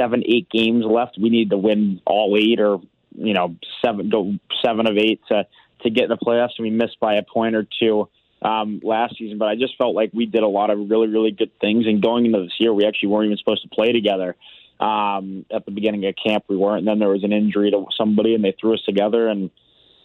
seven, 0.00 0.22
eight 0.26 0.48
games 0.48 0.84
left, 0.84 1.18
we 1.20 1.28
need 1.28 1.50
to 1.50 1.58
win 1.58 2.00
all 2.06 2.36
eight 2.38 2.60
or, 2.60 2.80
you 3.16 3.34
know, 3.34 3.56
seven, 3.84 4.38
seven 4.64 4.86
of 4.86 4.96
eight 4.96 5.20
to, 5.26 5.44
to 5.82 5.90
get 5.90 6.04
in 6.04 6.10
the 6.10 6.18
playoffs. 6.18 6.52
And 6.56 6.66
we 6.66 6.70
missed 6.70 7.00
by 7.00 7.16
a 7.16 7.24
point 7.24 7.56
or 7.56 7.66
two 7.80 8.08
um, 8.42 8.80
last 8.84 9.18
season, 9.18 9.38
but 9.38 9.48
I 9.48 9.56
just 9.56 9.76
felt 9.76 9.96
like 9.96 10.12
we 10.14 10.26
did 10.26 10.44
a 10.44 10.48
lot 10.48 10.70
of 10.70 10.88
really, 10.88 11.08
really 11.08 11.32
good 11.32 11.50
things. 11.60 11.84
And 11.88 12.00
going 12.00 12.26
into 12.26 12.42
this 12.42 12.54
year, 12.60 12.72
we 12.72 12.84
actually 12.84 13.08
weren't 13.08 13.26
even 13.26 13.38
supposed 13.38 13.62
to 13.62 13.68
play 13.70 13.90
together 13.90 14.36
um, 14.84 15.46
at 15.50 15.64
the 15.64 15.70
beginning 15.70 16.04
of 16.06 16.14
camp. 16.22 16.44
We 16.48 16.56
weren't. 16.56 16.80
And 16.80 16.88
then 16.88 16.98
there 16.98 17.08
was 17.08 17.24
an 17.24 17.32
injury 17.32 17.70
to 17.70 17.86
somebody, 17.96 18.34
and 18.34 18.44
they 18.44 18.54
threw 18.60 18.74
us 18.74 18.82
together. 18.84 19.28
And 19.28 19.50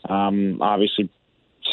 um, 0.07 0.61
obviously, 0.61 1.09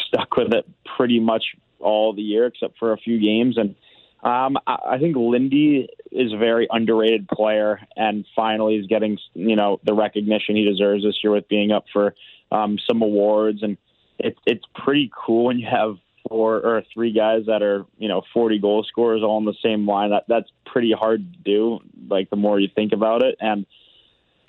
stuck 0.09 0.37
with 0.37 0.53
it 0.53 0.67
pretty 0.97 1.21
much 1.21 1.45
all 1.79 2.13
the 2.13 2.23
year 2.23 2.47
except 2.47 2.79
for 2.79 2.93
a 2.93 2.97
few 2.97 3.21
games. 3.21 3.57
And 3.59 3.77
um, 4.25 4.59
I, 4.67 4.79
I 4.93 4.99
think 4.99 5.15
Lindy 5.17 5.89
is 6.11 6.33
a 6.33 6.37
very 6.37 6.67
underrated 6.69 7.29
player, 7.29 7.81
and 7.97 8.27
finally 8.35 8.75
is 8.75 8.87
getting 8.87 9.19
you 9.35 9.55
know 9.55 9.79
the 9.85 9.95
recognition 9.95 10.57
he 10.57 10.65
deserves 10.65 11.05
this 11.05 11.19
year 11.23 11.33
with 11.33 11.49
being 11.49 11.71
up 11.71 11.85
for 11.93 12.15
um, 12.51 12.77
some 12.89 13.03
awards. 13.03 13.63
And 13.63 13.77
it's 14.19 14.39
it's 14.47 14.65
pretty 14.75 15.13
cool 15.15 15.45
when 15.45 15.61
you 15.61 15.69
have 15.71 15.97
four 16.29 16.57
or 16.57 16.83
three 16.93 17.13
guys 17.13 17.47
that 17.47 17.63
are 17.63 17.87
you 17.99 18.09
know 18.09 18.23
40 18.33 18.59
goal 18.59 18.85
scorers 18.85 19.23
all 19.23 19.37
on 19.37 19.45
the 19.45 19.55
same 19.63 19.87
line. 19.87 20.11
That 20.11 20.25
that's 20.29 20.51
pretty 20.65 20.93
hard 20.93 21.33
to 21.33 21.39
do. 21.39 21.81
Like 22.09 22.31
the 22.31 22.37
more 22.37 22.59
you 22.59 22.69
think 22.75 22.93
about 22.93 23.23
it, 23.23 23.37
and 23.41 23.67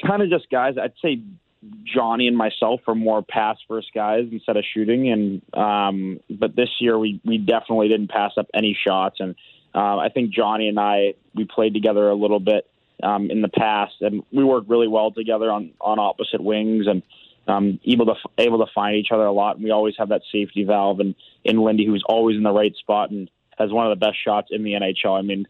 kind 0.05 0.21
of 0.21 0.29
just 0.29 0.49
guys. 0.49 0.75
I'd 0.77 0.93
say 1.01 1.21
Johnny 1.83 2.27
and 2.27 2.37
myself 2.37 2.81
are 2.87 2.95
more 2.95 3.21
pass 3.21 3.57
first 3.67 3.93
guys 3.93 4.27
instead 4.31 4.57
of 4.57 4.63
shooting. 4.73 5.09
And 5.11 5.41
um, 5.53 6.19
but 6.29 6.55
this 6.55 6.69
year 6.79 6.97
we 6.97 7.19
we 7.25 7.37
definitely 7.37 7.87
didn't 7.87 8.09
pass 8.09 8.33
up 8.37 8.47
any 8.53 8.77
shots. 8.79 9.19
And 9.19 9.35
uh, 9.73 9.97
I 9.97 10.09
think 10.09 10.31
Johnny 10.31 10.67
and 10.67 10.79
I 10.79 11.13
we 11.33 11.45
played 11.45 11.73
together 11.73 12.09
a 12.09 12.15
little 12.15 12.39
bit 12.39 12.69
um, 13.03 13.29
in 13.31 13.41
the 13.41 13.49
past, 13.49 13.95
and 14.01 14.23
we 14.31 14.43
worked 14.43 14.69
really 14.69 14.87
well 14.87 15.11
together 15.11 15.51
on 15.51 15.71
on 15.81 15.99
opposite 15.99 16.41
wings 16.41 16.87
and. 16.87 17.03
Um, 17.47 17.79
able 17.85 18.05
to 18.07 18.15
able 18.37 18.59
to 18.65 18.71
find 18.75 18.97
each 18.97 19.11
other 19.11 19.25
a 19.25 19.31
lot, 19.31 19.55
and 19.55 19.63
we 19.63 19.71
always 19.71 19.95
have 19.97 20.09
that 20.09 20.21
safety 20.31 20.65
valve. 20.65 20.99
And 20.99 21.15
in 21.45 21.57
Lindy, 21.61 21.85
who's 21.85 22.03
always 22.07 22.35
in 22.35 22.43
the 22.43 22.51
right 22.51 22.75
spot 22.75 23.09
and 23.09 23.29
has 23.57 23.71
one 23.71 23.89
of 23.89 23.97
the 23.97 24.05
best 24.05 24.17
shots 24.23 24.49
in 24.51 24.63
the 24.63 24.73
NHL. 24.73 25.17
I 25.17 25.21
mean, 25.21 25.47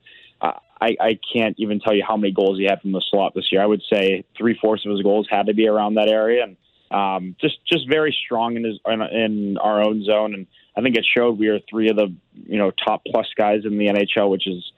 I, 0.79 0.95
I 0.99 1.19
can't 1.33 1.55
even 1.57 1.79
tell 1.79 1.93
you 1.93 2.03
how 2.07 2.17
many 2.17 2.31
goals 2.31 2.59
he 2.59 2.65
had 2.65 2.81
from 2.81 2.91
the 2.91 3.01
slot 3.09 3.33
this 3.33 3.51
year. 3.51 3.61
I 3.61 3.65
would 3.65 3.81
say 3.91 4.23
three 4.37 4.57
fourths 4.61 4.85
of 4.85 4.91
his 4.91 5.01
goals 5.01 5.27
had 5.29 5.47
to 5.47 5.53
be 5.53 5.67
around 5.67 5.95
that 5.95 6.07
area, 6.07 6.43
and 6.43 6.57
um, 6.91 7.35
just 7.41 7.57
just 7.65 7.89
very 7.89 8.15
strong 8.25 8.55
in 8.55 8.63
his 8.63 8.79
in, 8.85 9.01
in 9.01 9.57
our 9.57 9.81
own 9.81 10.03
zone. 10.03 10.33
And 10.33 10.47
I 10.75 10.81
think 10.81 10.95
it 10.95 11.05
showed 11.17 11.39
we 11.39 11.47
are 11.47 11.59
three 11.69 11.89
of 11.89 11.95
the 11.95 12.13
you 12.33 12.57
know 12.57 12.71
top 12.71 13.01
plus 13.05 13.27
guys 13.35 13.61
in 13.65 13.77
the 13.77 13.87
NHL, 13.87 14.29
which 14.29 14.47
is 14.47 14.71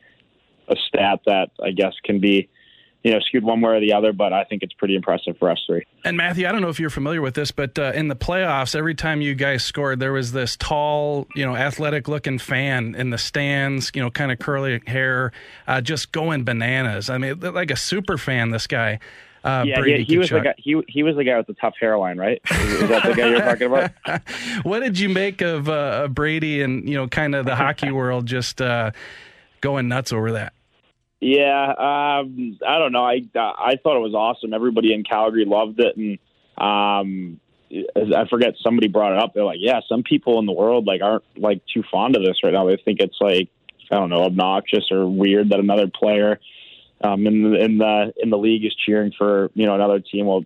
a 0.70 0.76
stat 0.88 1.20
that 1.26 1.50
I 1.62 1.72
guess 1.72 1.94
can 2.04 2.20
be 2.20 2.50
you 3.04 3.12
know, 3.12 3.20
skewed 3.20 3.44
one 3.44 3.62
way 3.62 3.78
or 3.78 3.80
the 3.80 3.94
other, 3.94 4.12
but 4.12 4.34
I 4.34 4.44
think 4.44 4.62
it's 4.62 4.74
pretty 4.74 4.96
impressive 4.96 5.38
for 5.38 5.50
us 5.50 5.64
three. 5.66 5.86
And 6.04 6.18
Matthew, 6.18 6.48
I 6.48 6.52
don't 6.52 6.62
know 6.62 6.70
if 6.70 6.80
you're 6.80 6.90
familiar 6.90 7.22
with 7.22 7.34
this, 7.34 7.52
but 7.52 7.80
uh, 7.80 7.94
in 7.96 8.10
the 8.10 8.16
playoffs, 8.16 8.76
every 8.76 8.94
time 8.94 9.22
you 9.22 9.36
guys 9.36 9.64
scored, 9.64 10.00
there 10.00 10.12
was 10.12 10.34
this 10.34 10.58
tall, 10.58 11.28
you 11.34 11.46
know, 11.46 11.56
athletic 11.56 12.08
looking 12.10 12.40
fan 12.40 12.96
in 12.96 13.10
the 13.10 13.18
stands, 13.18 13.92
you 13.96 14.02
know, 14.02 14.12
kind 14.12 14.32
of 14.32 14.40
curly 14.40 14.82
hair, 14.86 15.32
uh, 15.68 15.80
just 15.80 16.12
going 16.12 16.44
bananas. 16.44 17.10
I 17.10 17.18
mean, 17.18 17.40
like 17.40 17.72
a 17.72 17.78
super 17.78 18.18
fan, 18.18 18.50
this 18.50 18.68
guy. 18.68 19.00
Uh, 19.42 19.64
yeah, 19.66 19.82
he, 19.82 20.04
he 20.04 20.18
was 20.18 20.30
the 20.30 20.42
guy. 20.42 20.54
He, 20.58 20.82
he 20.90 21.02
was 21.02 21.16
the 21.16 21.24
guy 21.24 21.38
with 21.38 21.48
the 21.48 21.54
tough 21.54 21.76
hairline, 21.80 22.18
right? 22.18 22.42
Is, 22.52 22.74
is 22.74 22.90
that 22.90 23.04
the 23.04 23.14
guy 23.14 23.30
you're 23.30 23.40
talking 23.40 23.68
about? 23.68 23.92
what 24.64 24.82
did 24.82 25.00
you 25.00 25.08
make 25.08 25.40
of 25.40 25.70
uh, 25.70 26.10
Brady 26.10 26.62
and 26.62 26.88
you 26.90 26.96
know, 26.96 27.08
kind 27.08 27.34
of 27.34 27.46
the 27.46 27.56
hockey 27.56 27.92
world 27.94 28.26
just 28.26 28.62
uh, 28.62 28.92
going 29.62 29.88
nuts 29.88 30.12
over 30.12 30.34
that? 30.34 30.52
Yeah, 31.22 31.70
um, 31.70 32.58
I 32.66 32.80
don't 32.80 32.94
know. 32.94 33.04
I 33.04 33.22
I 33.36 33.76
thought 33.84 33.98
it 33.98 34.02
was 34.02 34.14
awesome. 34.14 34.54
Everybody 34.54 34.94
in 34.94 35.04
Calgary 35.04 35.46
loved 35.46 35.80
it, 35.80 35.98
and 35.98 36.18
um, 36.58 37.40
I 37.96 38.26
forget 38.30 38.56
somebody 38.64 38.88
brought 38.88 39.14
it 39.14 39.22
up. 39.22 39.34
They're 39.34 39.44
like, 39.44 39.60
yeah, 39.60 39.82
some 39.90 40.04
people 40.04 40.40
in 40.40 40.46
the 40.46 40.54
world 40.54 40.88
like 40.88 41.02
aren't 41.02 41.24
like 41.38 41.62
too 41.74 41.84
fond 41.92 42.16
of 42.16 42.24
this 42.24 42.38
right 42.44 42.54
now. 42.54 42.68
They 42.68 42.78
think 42.78 43.00
it's 43.02 43.18
like 43.20 43.50
I 43.92 43.96
don't 43.96 44.10
know, 44.10 44.24
obnoxious 44.24 44.92
or 44.92 45.08
weird 45.08 45.50
that 45.50 45.60
another 45.60 45.88
player 45.88 46.40
um, 47.02 47.26
in 47.26 47.44
the 47.44 47.64
in 47.64 47.78
the 47.78 48.14
in 48.18 48.30
the 48.30 48.38
league 48.38 48.66
is 48.66 48.76
cheering 48.86 49.12
for 49.18 49.50
you 49.54 49.66
know 49.66 49.76
another 49.76 50.00
team. 50.00 50.26
Well, 50.26 50.44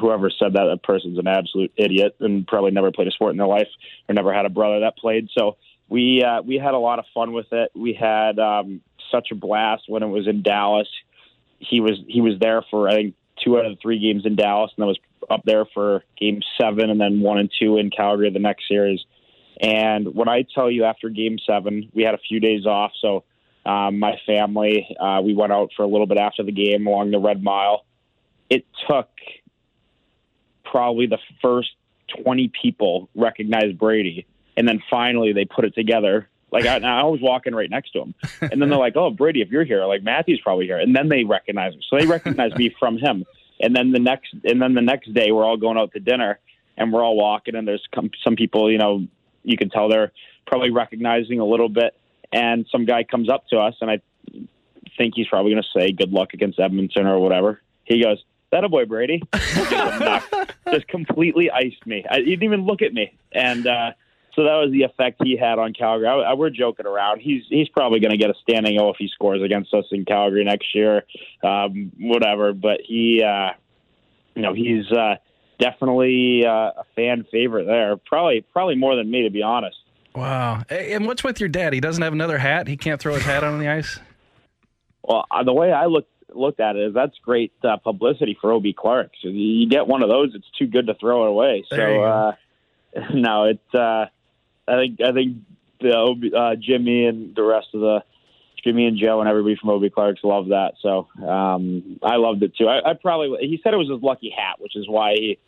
whoever 0.00 0.30
said 0.30 0.54
that, 0.54 0.64
that 0.64 0.82
person's 0.82 1.18
an 1.18 1.26
absolute 1.26 1.72
idiot 1.76 2.16
and 2.20 2.46
probably 2.46 2.70
never 2.70 2.92
played 2.92 3.08
a 3.08 3.10
sport 3.10 3.32
in 3.32 3.38
their 3.38 3.46
life 3.46 3.68
or 4.08 4.14
never 4.14 4.32
had 4.32 4.46
a 4.46 4.50
brother 4.50 4.80
that 4.80 4.96
played. 4.96 5.28
So 5.36 5.56
we 5.88 6.22
uh, 6.22 6.42
we 6.42 6.58
had 6.58 6.74
a 6.74 6.78
lot 6.78 6.98
of 6.98 7.06
fun 7.12 7.32
with 7.32 7.52
it. 7.52 7.70
We 7.74 7.92
had 7.92 8.38
um, 8.38 8.82
such 9.10 9.28
a 9.30 9.34
blast 9.34 9.84
when 9.88 10.02
it 10.02 10.08
was 10.08 10.26
in 10.26 10.42
Dallas. 10.42 10.88
He 11.58 11.80
was 11.80 11.98
he 12.06 12.20
was 12.20 12.34
there 12.40 12.62
for 12.70 12.88
I 12.88 12.94
think 12.94 13.14
two 13.42 13.58
out 13.58 13.66
of 13.66 13.72
the 13.72 13.80
three 13.80 13.98
games 13.98 14.26
in 14.26 14.36
Dallas, 14.36 14.70
and 14.76 14.82
then 14.82 14.88
was 14.88 14.98
up 15.30 15.42
there 15.44 15.64
for 15.64 16.04
game 16.18 16.40
seven, 16.60 16.90
and 16.90 17.00
then 17.00 17.20
one 17.20 17.38
and 17.38 17.50
two 17.58 17.78
in 17.78 17.90
Calgary 17.90 18.30
the 18.30 18.38
next 18.38 18.68
series. 18.68 19.00
And 19.60 20.14
when 20.14 20.28
I 20.28 20.44
tell 20.54 20.70
you 20.70 20.84
after 20.84 21.08
game 21.08 21.38
seven, 21.46 21.90
we 21.94 22.02
had 22.02 22.14
a 22.14 22.18
few 22.18 22.40
days 22.40 22.66
off, 22.66 22.92
so 23.00 23.24
um, 23.64 23.98
my 23.98 24.18
family 24.26 24.96
uh, 25.00 25.20
we 25.24 25.34
went 25.34 25.52
out 25.52 25.70
for 25.76 25.82
a 25.82 25.88
little 25.88 26.06
bit 26.06 26.18
after 26.18 26.42
the 26.42 26.52
game 26.52 26.86
along 26.86 27.10
the 27.10 27.18
Red 27.18 27.42
Mile. 27.42 27.84
It 28.48 28.64
took 28.88 29.08
probably 30.64 31.06
the 31.06 31.18
first 31.42 31.70
20 32.22 32.52
people 32.60 33.08
recognized 33.14 33.78
Brady, 33.78 34.26
and 34.56 34.68
then 34.68 34.82
finally 34.90 35.32
they 35.32 35.44
put 35.44 35.64
it 35.64 35.74
together. 35.74 36.28
Like 36.56 36.64
I, 36.64 36.78
I 36.78 37.02
was 37.02 37.20
walking 37.20 37.54
right 37.54 37.68
next 37.68 37.90
to 37.90 38.00
him, 38.00 38.14
and 38.40 38.62
then 38.62 38.70
they're 38.70 38.78
like, 38.78 38.96
"Oh, 38.96 39.10
Brady, 39.10 39.42
if 39.42 39.50
you're 39.50 39.64
here, 39.64 39.84
like 39.84 40.02
Matthew's 40.02 40.40
probably 40.40 40.64
here," 40.64 40.78
and 40.78 40.96
then 40.96 41.10
they 41.10 41.22
recognize 41.22 41.74
him. 41.74 41.82
So 41.86 41.98
they 41.98 42.06
recognize 42.06 42.54
me 42.54 42.74
from 42.78 42.96
him, 42.96 43.26
and 43.60 43.76
then 43.76 43.92
the 43.92 43.98
next, 43.98 44.34
and 44.42 44.62
then 44.62 44.72
the 44.72 44.80
next 44.80 45.12
day, 45.12 45.32
we're 45.32 45.44
all 45.44 45.58
going 45.58 45.76
out 45.76 45.92
to 45.92 46.00
dinner, 46.00 46.38
and 46.78 46.94
we're 46.94 47.04
all 47.04 47.14
walking, 47.14 47.56
and 47.56 47.68
there's 47.68 47.86
some, 47.94 48.10
some 48.24 48.36
people, 48.36 48.72
you 48.72 48.78
know, 48.78 49.06
you 49.42 49.58
can 49.58 49.68
tell 49.68 49.90
they're 49.90 50.12
probably 50.46 50.70
recognizing 50.70 51.40
a 51.40 51.44
little 51.44 51.68
bit, 51.68 51.94
and 52.32 52.66
some 52.72 52.86
guy 52.86 53.04
comes 53.04 53.28
up 53.28 53.46
to 53.48 53.58
us, 53.58 53.74
and 53.82 53.90
I 53.90 54.00
think 54.96 55.12
he's 55.14 55.28
probably 55.28 55.52
going 55.52 55.62
to 55.62 55.78
say 55.78 55.92
good 55.92 56.10
luck 56.10 56.32
against 56.32 56.58
Edmonton 56.58 57.06
or 57.06 57.18
whatever. 57.18 57.60
He 57.84 58.02
goes, 58.02 58.24
"That 58.50 58.64
a 58.64 58.70
boy, 58.70 58.86
Brady." 58.86 59.22
Just 60.72 60.88
completely 60.88 61.50
iced 61.50 61.86
me. 61.86 62.06
I, 62.10 62.20
he 62.20 62.24
didn't 62.30 62.44
even 62.44 62.64
look 62.64 62.80
at 62.80 62.94
me, 62.94 63.14
and 63.30 63.66
uh, 63.66 63.92
so 64.36 64.44
that 64.44 64.56
was 64.56 64.70
the 64.70 64.82
effect 64.82 65.22
he 65.24 65.34
had 65.34 65.58
on 65.58 65.72
Calgary. 65.72 66.06
I, 66.06 66.12
I, 66.12 66.34
we're 66.34 66.50
joking 66.50 66.86
around. 66.86 67.20
He's 67.20 67.42
he's 67.48 67.68
probably 67.70 68.00
going 68.00 68.10
to 68.10 68.18
get 68.18 68.28
a 68.28 68.34
standing 68.42 68.78
O 68.78 68.90
if 68.90 68.96
he 68.98 69.08
scores 69.08 69.42
against 69.42 69.72
us 69.72 69.86
in 69.90 70.04
Calgary 70.04 70.44
next 70.44 70.74
year, 70.74 71.04
um, 71.42 71.90
whatever. 71.98 72.52
But 72.52 72.80
he, 72.86 73.22
uh, 73.22 73.52
you 74.34 74.42
know, 74.42 74.52
he's 74.52 74.92
uh, 74.92 75.16
definitely 75.58 76.44
uh, 76.44 76.50
a 76.50 76.84
fan 76.94 77.24
favorite 77.32 77.64
there. 77.64 77.96
Probably 77.96 78.44
probably 78.52 78.76
more 78.76 78.94
than 78.94 79.10
me, 79.10 79.22
to 79.22 79.30
be 79.30 79.42
honest. 79.42 79.78
Wow. 80.14 80.62
And 80.68 81.06
what's 81.06 81.24
with 81.24 81.40
your 81.40 81.48
dad? 81.48 81.72
He 81.72 81.80
doesn't 81.80 82.02
have 82.02 82.12
another 82.12 82.38
hat. 82.38 82.68
He 82.68 82.76
can't 82.76 83.00
throw 83.00 83.14
his 83.14 83.22
hat 83.22 83.42
on 83.42 83.58
the 83.58 83.68
ice. 83.68 83.98
Well, 85.02 85.24
uh, 85.30 85.44
the 85.44 85.52
way 85.52 85.72
I 85.72 85.86
look 85.86 86.06
looked 86.34 86.60
at 86.60 86.76
it 86.76 86.88
is 86.88 86.94
that's 86.94 87.16
great 87.22 87.52
uh, 87.64 87.78
publicity 87.78 88.36
for 88.38 88.52
O.B. 88.52 88.74
Clark. 88.78 89.12
So 89.22 89.28
you 89.28 89.66
get 89.66 89.86
one 89.86 90.02
of 90.02 90.10
those, 90.10 90.34
it's 90.34 90.50
too 90.58 90.66
good 90.66 90.88
to 90.88 90.94
throw 90.94 91.24
it 91.24 91.28
away. 91.30 91.64
So 91.70 92.02
uh, 92.02 92.32
no, 93.14 93.44
it's. 93.44 93.74
Uh, 93.74 94.06
I 94.68 94.76
think 94.76 95.00
I 95.00 95.12
think 95.12 95.38
the 95.80 96.32
uh, 96.36 96.56
Jimmy 96.56 97.06
and 97.06 97.34
the 97.34 97.42
rest 97.42 97.68
of 97.74 97.80
the 97.80 98.02
Jimmy 98.64 98.86
and 98.86 98.98
Joe 98.98 99.20
and 99.20 99.28
everybody 99.28 99.56
from 99.56 99.70
O.B. 99.70 99.90
Clark's 99.90 100.24
love 100.24 100.48
that. 100.48 100.72
So 100.82 101.08
um, 101.22 102.00
I 102.02 102.16
loved 102.16 102.42
it 102.42 102.56
too. 102.56 102.66
I, 102.66 102.90
I 102.90 102.94
probably 102.94 103.46
he 103.46 103.60
said 103.62 103.74
it 103.74 103.76
was 103.76 103.88
his 103.88 104.02
lucky 104.02 104.34
hat, 104.36 104.56
which 104.58 104.74
is 104.74 104.88
why 104.88 105.12
he 105.12 105.38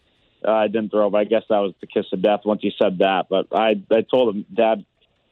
uh, 0.44 0.66
didn't 0.68 0.90
throw. 0.90 1.10
But 1.10 1.18
I 1.18 1.24
guess 1.24 1.42
that 1.48 1.58
was 1.58 1.74
the 1.80 1.86
kiss 1.86 2.06
of 2.12 2.22
death 2.22 2.40
once 2.44 2.60
he 2.62 2.72
said 2.80 2.98
that. 2.98 3.26
But 3.28 3.46
I 3.52 3.82
I 3.90 4.02
told 4.02 4.34
him, 4.34 4.46
Dad, 4.54 4.84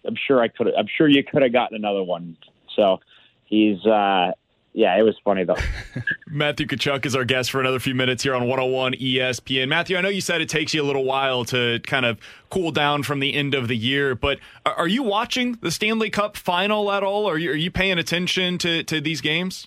I'm 0.04 0.16
sure 0.26 0.40
I 0.40 0.48
could. 0.48 0.68
I'm 0.76 0.88
sure 0.96 1.08
you 1.08 1.22
could 1.22 1.42
have 1.42 1.52
gotten 1.52 1.76
another 1.76 2.02
one. 2.02 2.36
So 2.74 2.98
he's 3.44 3.84
uh, 3.86 4.32
yeah, 4.76 4.94
it 4.98 5.02
was 5.02 5.16
funny 5.24 5.42
though. 5.42 5.56
Matthew 6.26 6.66
Tkachuk 6.66 7.06
is 7.06 7.16
our 7.16 7.24
guest 7.24 7.50
for 7.50 7.62
another 7.62 7.78
few 7.78 7.94
minutes 7.94 8.22
here 8.22 8.34
on 8.34 8.42
101 8.42 8.92
ESPN. 8.92 9.68
Matthew, 9.68 9.96
I 9.96 10.02
know 10.02 10.10
you 10.10 10.20
said 10.20 10.42
it 10.42 10.50
takes 10.50 10.74
you 10.74 10.82
a 10.82 10.84
little 10.84 11.04
while 11.04 11.46
to 11.46 11.80
kind 11.80 12.04
of 12.04 12.18
cool 12.50 12.72
down 12.72 13.02
from 13.02 13.20
the 13.20 13.32
end 13.32 13.54
of 13.54 13.68
the 13.68 13.76
year, 13.76 14.14
but 14.14 14.38
are 14.66 14.86
you 14.86 15.02
watching 15.02 15.52
the 15.62 15.70
Stanley 15.70 16.10
Cup 16.10 16.36
final 16.36 16.92
at 16.92 17.02
all? 17.02 17.26
Are 17.26 17.38
you, 17.38 17.52
are 17.52 17.56
you 17.56 17.70
paying 17.70 17.98
attention 17.98 18.58
to, 18.58 18.82
to 18.82 19.00
these 19.00 19.22
games? 19.22 19.66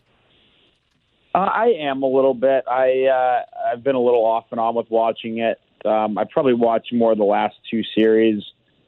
Uh, 1.34 1.39
I 1.39 1.74
am 1.80 2.04
a 2.04 2.08
little 2.08 2.36
bit. 2.36 2.66
I 2.68 3.06
uh, 3.06 3.72
I've 3.74 3.84
been 3.84 3.96
a 3.96 4.01
little 4.01 4.25
off 4.25 4.46
and 4.51 4.60
on 4.60 4.75
with 4.75 4.92
watching 4.92 5.39
it. 5.39 5.60
Um, 5.86 6.20
I 6.20 6.25
probably 6.25 6.54
watched 6.54 6.94
more 6.94 7.13
of 7.13 7.18
the 7.18 7.24
last 7.24 7.56
two 7.72 7.82
series 7.96 8.44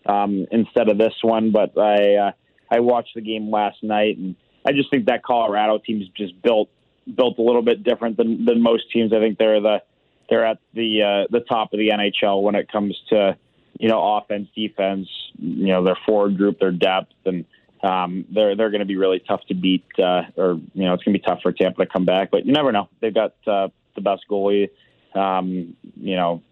um, 0.06 0.46
instead 0.52 0.88
of 0.88 1.00
this 1.00 1.16
one, 1.24 1.52
but 1.52 1.76
I 1.80 2.16
uh, 2.16 2.32
I 2.70 2.82
watched 2.82 3.16
the 3.16 3.22
game 3.22 3.50
last 3.50 3.82
night 3.82 4.18
and 4.18 4.36
I 4.66 4.74
just 4.74 4.90
think 4.90 5.06
that 5.06 5.24
Colorado 5.24 5.80
team's 5.80 6.08
just 6.10 6.40
built 6.42 6.70
built 7.16 7.38
a 7.40 7.42
little 7.42 7.62
bit 7.62 7.84
different 7.84 8.18
than 8.18 8.46
than 8.46 8.62
most 8.62 8.92
teams. 8.92 9.14
I 9.14 9.20
think 9.20 9.38
they're 9.38 9.62
the 9.62 9.82
they're 10.30 10.46
at 10.46 10.60
the 10.74 11.02
uh, 11.04 11.28
the 11.30 11.42
top 11.42 11.74
of 11.74 11.80
the 11.80 11.90
NHL 11.90 12.42
when 12.42 12.56
it 12.56 12.72
comes 12.72 13.00
to 13.10 13.38
you 13.80 13.90
know 13.90 14.18
offense, 14.18 14.50
defense, 14.56 15.08
you 15.38 15.68
know 15.68 15.84
their 15.84 15.98
forward 16.06 16.38
group, 16.38 16.60
their 16.60 16.72
depth, 16.72 17.14
and 17.26 17.46
um, 17.84 18.26
they're 18.30 18.56
they're 18.56 18.70
going 18.70 18.80
to 18.80 18.86
be 18.86 18.98
really 18.98 19.20
tough 19.20 19.42
to 19.48 19.56
beat. 19.56 19.86
Uh, 19.98 20.24
or 20.38 20.60
you 20.74 20.86
know 20.86 20.94
it's 20.94 21.04
going 21.04 21.14
to 21.14 21.20
be 21.20 21.26
tough 21.26 21.42
for 21.42 21.52
Tampa 21.52 21.86
to 21.86 21.92
come 21.92 22.06
back, 22.06 22.32
but 22.32 22.46
you 22.46 22.54
never 22.54 22.72
know. 22.72 22.88
They've 23.00 23.14
got 23.14 23.34
uh, 23.48 23.70
the 23.96 24.02
best 24.02 24.24
goalie, 24.30 24.70
um, 25.16 25.76
you 25.96 26.16
know, 26.16 26.44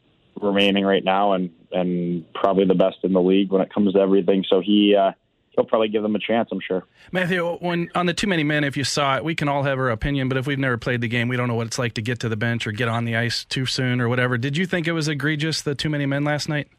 remaining 0.41 0.85
right 0.85 1.03
now, 1.03 1.33
and 1.33 1.51
and 1.71 2.25
probably 2.33 2.65
the 2.65 2.75
best 2.75 2.97
in 3.03 3.13
the 3.13 3.21
league 3.21 3.51
when 3.51 3.61
it 3.61 3.73
comes 3.73 3.93
to 3.93 3.99
everything. 3.99 4.43
So 4.49 4.61
he. 4.61 4.95
Uh, 4.95 5.11
he'll 5.59 5.67
probably 5.67 5.89
give 5.89 6.03
them 6.03 6.15
a 6.15 6.19
chance. 6.19 6.49
I'm 6.51 6.61
sure. 6.65 6.85
Matthew, 7.11 7.45
when 7.57 7.89
on 7.95 8.05
the 8.05 8.13
too 8.13 8.27
many 8.27 8.43
men, 8.43 8.63
if 8.63 8.77
you 8.77 8.83
saw 8.83 9.17
it, 9.17 9.23
we 9.23 9.35
can 9.35 9.49
all 9.49 9.63
have 9.63 9.77
our 9.77 9.89
opinion, 9.89 10.29
but 10.29 10.37
if 10.37 10.47
we've 10.47 10.59
never 10.59 10.77
played 10.77 11.01
the 11.01 11.07
game, 11.07 11.27
we 11.27 11.35
don't 11.35 11.47
know 11.47 11.55
what 11.55 11.67
it's 11.67 11.79
like 11.79 11.93
to 11.95 12.01
get 12.01 12.19
to 12.19 12.29
the 12.29 12.37
bench 12.37 12.65
or 12.65 12.71
get 12.71 12.87
on 12.87 13.05
the 13.05 13.15
ice 13.15 13.43
too 13.43 13.65
soon 13.65 13.99
or 13.99 14.07
whatever. 14.07 14.37
Did 14.37 14.55
you 14.55 14.65
think 14.65 14.87
it 14.87 14.93
was 14.93 15.07
egregious 15.07 15.61
the 15.61 15.75
too 15.75 15.89
many 15.89 16.05
men 16.05 16.23
last 16.23 16.47
night? 16.47 16.69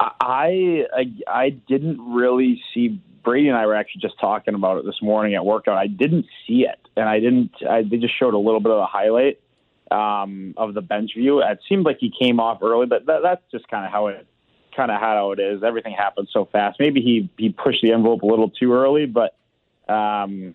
I 0.00 0.84
I, 0.92 1.12
I 1.26 1.50
didn't 1.50 2.00
really 2.00 2.62
see. 2.74 3.00
Brady 3.24 3.48
and 3.48 3.58
I 3.58 3.66
were 3.66 3.74
actually 3.74 4.00
just 4.00 4.18
talking 4.20 4.54
about 4.54 4.78
it 4.78 4.86
this 4.86 5.02
morning 5.02 5.34
at 5.34 5.44
workout. 5.44 5.76
I 5.76 5.86
didn't 5.86 6.26
see 6.46 6.64
it, 6.64 6.78
and 6.96 7.08
I 7.08 7.20
didn't. 7.20 7.50
I, 7.68 7.82
they 7.82 7.98
just 7.98 8.18
showed 8.18 8.32
a 8.32 8.38
little 8.38 8.60
bit 8.60 8.72
of 8.72 8.78
a 8.78 8.86
highlight 8.86 9.40
um, 9.90 10.54
of 10.56 10.72
the 10.72 10.80
bench 10.80 11.10
view. 11.16 11.40
It 11.42 11.58
seemed 11.68 11.84
like 11.84 11.98
he 12.00 12.12
came 12.16 12.40
off 12.40 12.62
early, 12.62 12.86
but 12.86 13.06
that, 13.06 13.20
that's 13.22 13.42
just 13.50 13.68
kind 13.68 13.84
of 13.84 13.92
how 13.92 14.06
it 14.06 14.26
kind 14.78 14.92
of 14.92 15.00
how 15.00 15.32
it 15.32 15.40
is. 15.40 15.62
Everything 15.64 15.92
happens 15.92 16.30
so 16.32 16.48
fast. 16.50 16.78
Maybe 16.78 17.00
he 17.00 17.28
he 17.36 17.50
pushed 17.50 17.82
the 17.82 17.92
envelope 17.92 18.22
a 18.22 18.26
little 18.26 18.48
too 18.48 18.72
early, 18.72 19.06
but 19.06 19.34
um, 19.92 20.54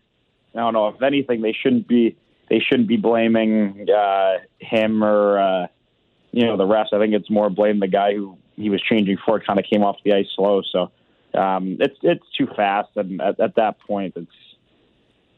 I 0.55 0.59
don't 0.59 0.73
know. 0.73 0.87
If 0.87 1.01
anything, 1.01 1.41
they 1.41 1.51
shouldn't 1.53 1.87
be 1.87 2.15
they 2.49 2.59
shouldn't 2.59 2.87
be 2.87 2.97
blaming 2.97 3.87
uh, 3.89 4.37
him 4.59 5.03
or 5.03 5.39
uh, 5.39 5.67
you 6.31 6.45
know 6.45 6.55
the 6.55 6.65
rest. 6.65 6.93
I 6.93 6.99
think 6.99 7.13
it's 7.13 7.29
more 7.29 7.49
blame 7.49 7.81
the 7.81 7.87
guy 7.87 8.13
who 8.13 8.37
he 8.55 8.69
was 8.69 8.81
changing 8.81 9.17
for. 9.25 9.39
Kind 9.41 9.59
of 9.59 9.65
came 9.69 9.83
off 9.83 9.97
the 10.05 10.13
ice 10.13 10.27
slow, 10.35 10.61
so 10.71 10.91
um, 11.37 11.77
it's 11.81 11.97
it's 12.01 12.25
too 12.37 12.47
fast. 12.55 12.89
And 12.95 13.21
at, 13.21 13.39
at 13.41 13.55
that 13.55 13.79
point, 13.81 14.13
it's 14.15 14.31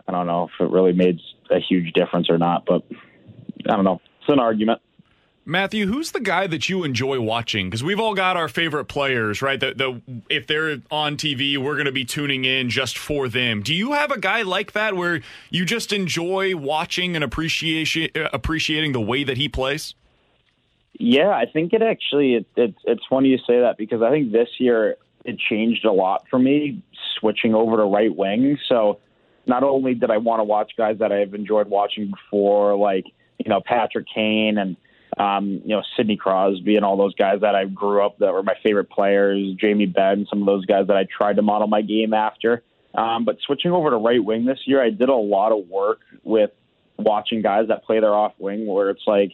I 0.07 0.11
don't 0.11 0.27
know 0.27 0.49
if 0.53 0.61
it 0.63 0.71
really 0.71 0.93
made 0.93 1.19
a 1.49 1.59
huge 1.59 1.91
difference 1.93 2.29
or 2.29 2.37
not, 2.37 2.65
but 2.67 2.83
I 3.67 3.75
don't 3.75 3.83
know. 3.83 3.99
It's 4.21 4.29
an 4.29 4.39
argument. 4.39 4.81
Matthew, 5.47 5.85
who's 5.85 6.11
the 6.11 6.19
guy 6.19 6.47
that 6.47 6.69
you 6.69 6.83
enjoy 6.83 7.19
watching? 7.19 7.67
Because 7.67 7.83
we've 7.83 7.99
all 7.99 8.15
got 8.15 8.35
our 8.35 8.47
favorite 8.47 8.85
players, 8.85 9.43
right? 9.43 9.59
The, 9.59 9.73
the 9.75 10.21
if 10.27 10.47
they're 10.47 10.79
on 10.89 11.17
TV, 11.17 11.55
we're 11.57 11.75
going 11.75 11.85
to 11.85 11.91
be 11.91 12.03
tuning 12.03 12.45
in 12.45 12.71
just 12.71 12.97
for 12.97 13.29
them. 13.29 13.61
Do 13.61 13.73
you 13.73 13.91
have 13.91 14.09
a 14.09 14.19
guy 14.19 14.41
like 14.41 14.71
that 14.71 14.95
where 14.95 15.21
you 15.51 15.63
just 15.63 15.93
enjoy 15.93 16.55
watching 16.55 17.15
and 17.15 17.23
appreciation 17.23 18.09
uh, 18.15 18.29
appreciating 18.33 18.93
the 18.93 19.01
way 19.01 19.23
that 19.23 19.37
he 19.37 19.47
plays? 19.47 19.93
Yeah, 20.97 21.29
I 21.29 21.45
think 21.45 21.73
it 21.73 21.83
actually 21.83 22.35
it, 22.35 22.47
it, 22.55 22.73
it's 22.85 23.03
funny 23.07 23.29
you 23.29 23.37
say 23.37 23.59
that 23.59 23.77
because 23.77 24.01
I 24.01 24.09
think 24.09 24.31
this 24.31 24.49
year 24.57 24.95
it 25.25 25.37
changed 25.37 25.85
a 25.85 25.91
lot 25.91 26.25
for 26.27 26.39
me 26.39 26.81
switching 27.19 27.53
over 27.53 27.77
to 27.77 27.83
right 27.83 28.15
wing. 28.15 28.57
So 28.67 28.99
not 29.45 29.61
only 29.61 29.93
did 29.93 30.09
I 30.09 30.17
want 30.17 30.39
to 30.39 30.43
watch 30.43 30.71
guys 30.75 30.97
that 30.99 31.11
I've 31.11 31.35
enjoyed 31.35 31.67
watching 31.67 32.09
before, 32.09 32.75
like 32.75 33.05
you 33.37 33.49
know 33.49 33.61
Patrick 33.63 34.07
Kane 34.11 34.57
and 34.57 34.75
um, 35.17 35.61
you 35.63 35.75
know, 35.75 35.81
Sidney 35.95 36.17
Crosby 36.17 36.75
and 36.75 36.83
all 36.83 36.97
those 36.97 37.15
guys 37.15 37.41
that 37.41 37.55
I 37.55 37.65
grew 37.65 38.05
up 38.05 38.19
that 38.19 38.33
were 38.33 38.43
my 38.43 38.55
favorite 38.61 38.89
players, 38.89 39.53
Jamie 39.59 39.85
Benn, 39.85 40.27
some 40.29 40.41
of 40.41 40.45
those 40.45 40.65
guys 40.65 40.87
that 40.87 40.97
I 40.97 41.05
tried 41.05 41.37
to 41.37 41.41
model 41.41 41.67
my 41.67 41.81
game 41.81 42.13
after. 42.13 42.63
Um, 42.93 43.25
but 43.25 43.37
switching 43.45 43.71
over 43.71 43.89
to 43.89 43.97
right 43.97 44.23
wing 44.23 44.45
this 44.45 44.59
year, 44.65 44.83
I 44.83 44.89
did 44.89 45.09
a 45.09 45.15
lot 45.15 45.51
of 45.51 45.67
work 45.67 45.99
with 46.23 46.51
watching 46.97 47.41
guys 47.41 47.67
that 47.67 47.83
play 47.83 47.99
their 47.99 48.13
off 48.13 48.33
wing 48.39 48.65
where 48.65 48.89
it's 48.89 49.03
like, 49.05 49.33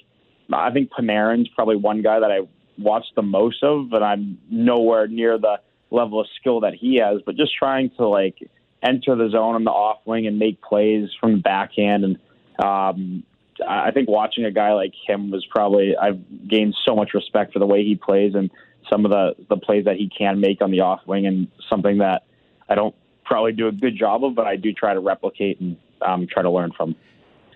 I 0.52 0.72
think 0.72 0.92
Panarin's 0.92 1.48
probably 1.50 1.78
one 1.78 2.02
guy 2.02 2.20
that 2.20 2.32
I 2.32 2.42
watched 2.78 3.14
the 3.16 3.22
most 3.22 3.64
of, 3.64 3.90
but 3.90 4.04
I'm 4.04 4.40
nowhere 4.50 5.08
near 5.08 5.38
the 5.38 5.60
level 5.92 6.20
of 6.20 6.28
skill 6.40 6.62
that 6.62 6.74
he 6.74 6.98
has. 6.98 7.22
But 7.26 7.38
just 7.38 7.56
trying 7.56 7.92
to 7.98 8.08
like 8.08 8.38
enter 8.84 9.16
the 9.16 9.30
zone 9.30 9.56
on 9.56 9.64
the 9.64 9.72
off 9.72 10.00
wing 10.06 10.28
and 10.28 10.40
make 10.40 10.62
plays 10.62 11.10
from 11.20 11.34
the 11.34 11.38
backhand 11.38 12.04
and 12.04 12.20
um, 12.64 13.24
I 13.68 13.92
think 13.92 14.10
watching 14.10 14.46
a 14.46 14.52
guy 14.52 14.74
like 14.74 14.94
him 15.08 15.32
was 15.32 15.46
probably 15.50 15.96
I've 15.96 16.20
gained 16.48 16.76
so 16.86 16.96
much 16.96 17.14
respect 17.14 17.54
for 17.54 17.60
the 17.60 17.66
way 17.66 17.84
he 17.84 17.96
plays 17.96 18.34
and 18.36 18.50
some 18.90 19.06
of 19.06 19.12
the 19.12 19.36
the 19.50 19.58
plays 19.58 19.86
that 19.86 19.98
he 19.98 20.10
can 20.16 20.40
make 20.40 20.62
on 20.62 20.72
the 20.72 20.82
off 20.82 21.02
wing 21.06 21.26
and 21.26 21.48
something 21.70 22.00
that 22.00 22.24
I 22.70 22.76
don't 22.76 22.96
probably 23.26 23.54
do 23.54 23.68
a 23.68 23.72
good 23.72 23.98
job 23.98 24.24
of, 24.26 24.36
but 24.36 24.48
I 24.48 24.56
do 24.56 24.74
try 24.74 24.94
to 24.94 25.00
replicate 25.00 25.60
and 25.62 25.78
um, 26.02 26.28
try 26.30 26.44
to 26.44 26.50
learn 26.50 26.72
from. 26.76 26.96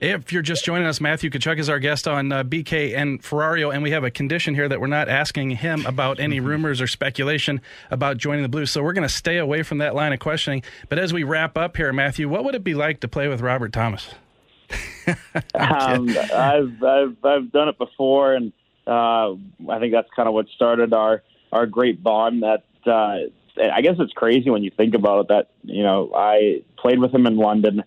If 0.02 0.34
you're 0.34 0.42
just 0.42 0.66
joining 0.66 0.88
us, 0.88 1.00
Matthew 1.00 1.30
Tkachuk 1.30 1.58
is 1.58 1.70
our 1.70 1.80
guest 1.80 2.08
on 2.08 2.32
uh, 2.32 2.44
BK 2.44 2.96
and 2.96 3.22
Ferrario, 3.24 3.74
and 3.74 3.82
we 3.82 3.92
have 3.92 4.04
a 4.04 4.12
condition 4.12 4.54
here 4.54 4.68
that 4.68 4.82
we're 4.82 4.88
not 4.88 5.08
asking 5.08 5.52
him 5.52 5.86
about 5.86 6.20
any 6.20 6.38
mm-hmm. 6.38 6.48
rumors 6.48 6.82
or 6.82 6.88
speculation 6.88 7.62
about 7.92 8.18
joining 8.18 8.44
the 8.44 8.50
Blues. 8.50 8.72
So 8.72 8.84
we're 8.84 8.94
going 8.94 9.08
to 9.08 9.14
stay 9.14 9.38
away 9.38 9.64
from 9.64 9.78
that 9.78 9.96
line 9.96 10.12
of 10.12 10.20
questioning. 10.20 10.64
But 10.90 11.00
as 11.00 11.14
we 11.14 11.24
wrap 11.24 11.58
up 11.58 11.78
here, 11.78 11.94
Matthew, 11.94 12.28
what 12.28 12.44
would 12.44 12.56
it 12.56 12.64
be 12.64 12.74
like 12.74 13.00
to 13.02 13.08
play 13.08 13.30
with 13.30 13.40
Robert 13.40 13.72
Thomas? 13.72 14.10
um, 15.53 16.10
I've, 16.34 16.84
I've 16.84 17.17
I've 17.24 17.51
done 17.51 17.69
it 17.69 17.77
before, 17.77 18.34
and 18.34 18.51
uh, 18.88 19.34
I 19.69 19.79
think 19.79 19.93
that's 19.93 20.10
kind 20.15 20.27
of 20.27 20.34
what 20.34 20.48
started 20.55 20.93
our 20.93 21.24
our 21.51 21.65
great 21.65 22.01
bond. 22.01 22.43
That 22.43 22.63
uh, 22.88 23.29
I 23.72 23.81
guess 23.81 23.95
it's 24.00 24.13
crazy 24.13 24.50
when 24.50 24.63
you 24.63 24.72
think 24.75 24.95
about 24.95 25.22
it. 25.22 25.27
That 25.29 25.50
you 25.63 25.84
know, 25.84 26.12
I 26.15 26.63
played 26.77 27.00
with 27.00 27.13
him 27.13 27.25
in 27.25 27.38
London, 27.38 27.84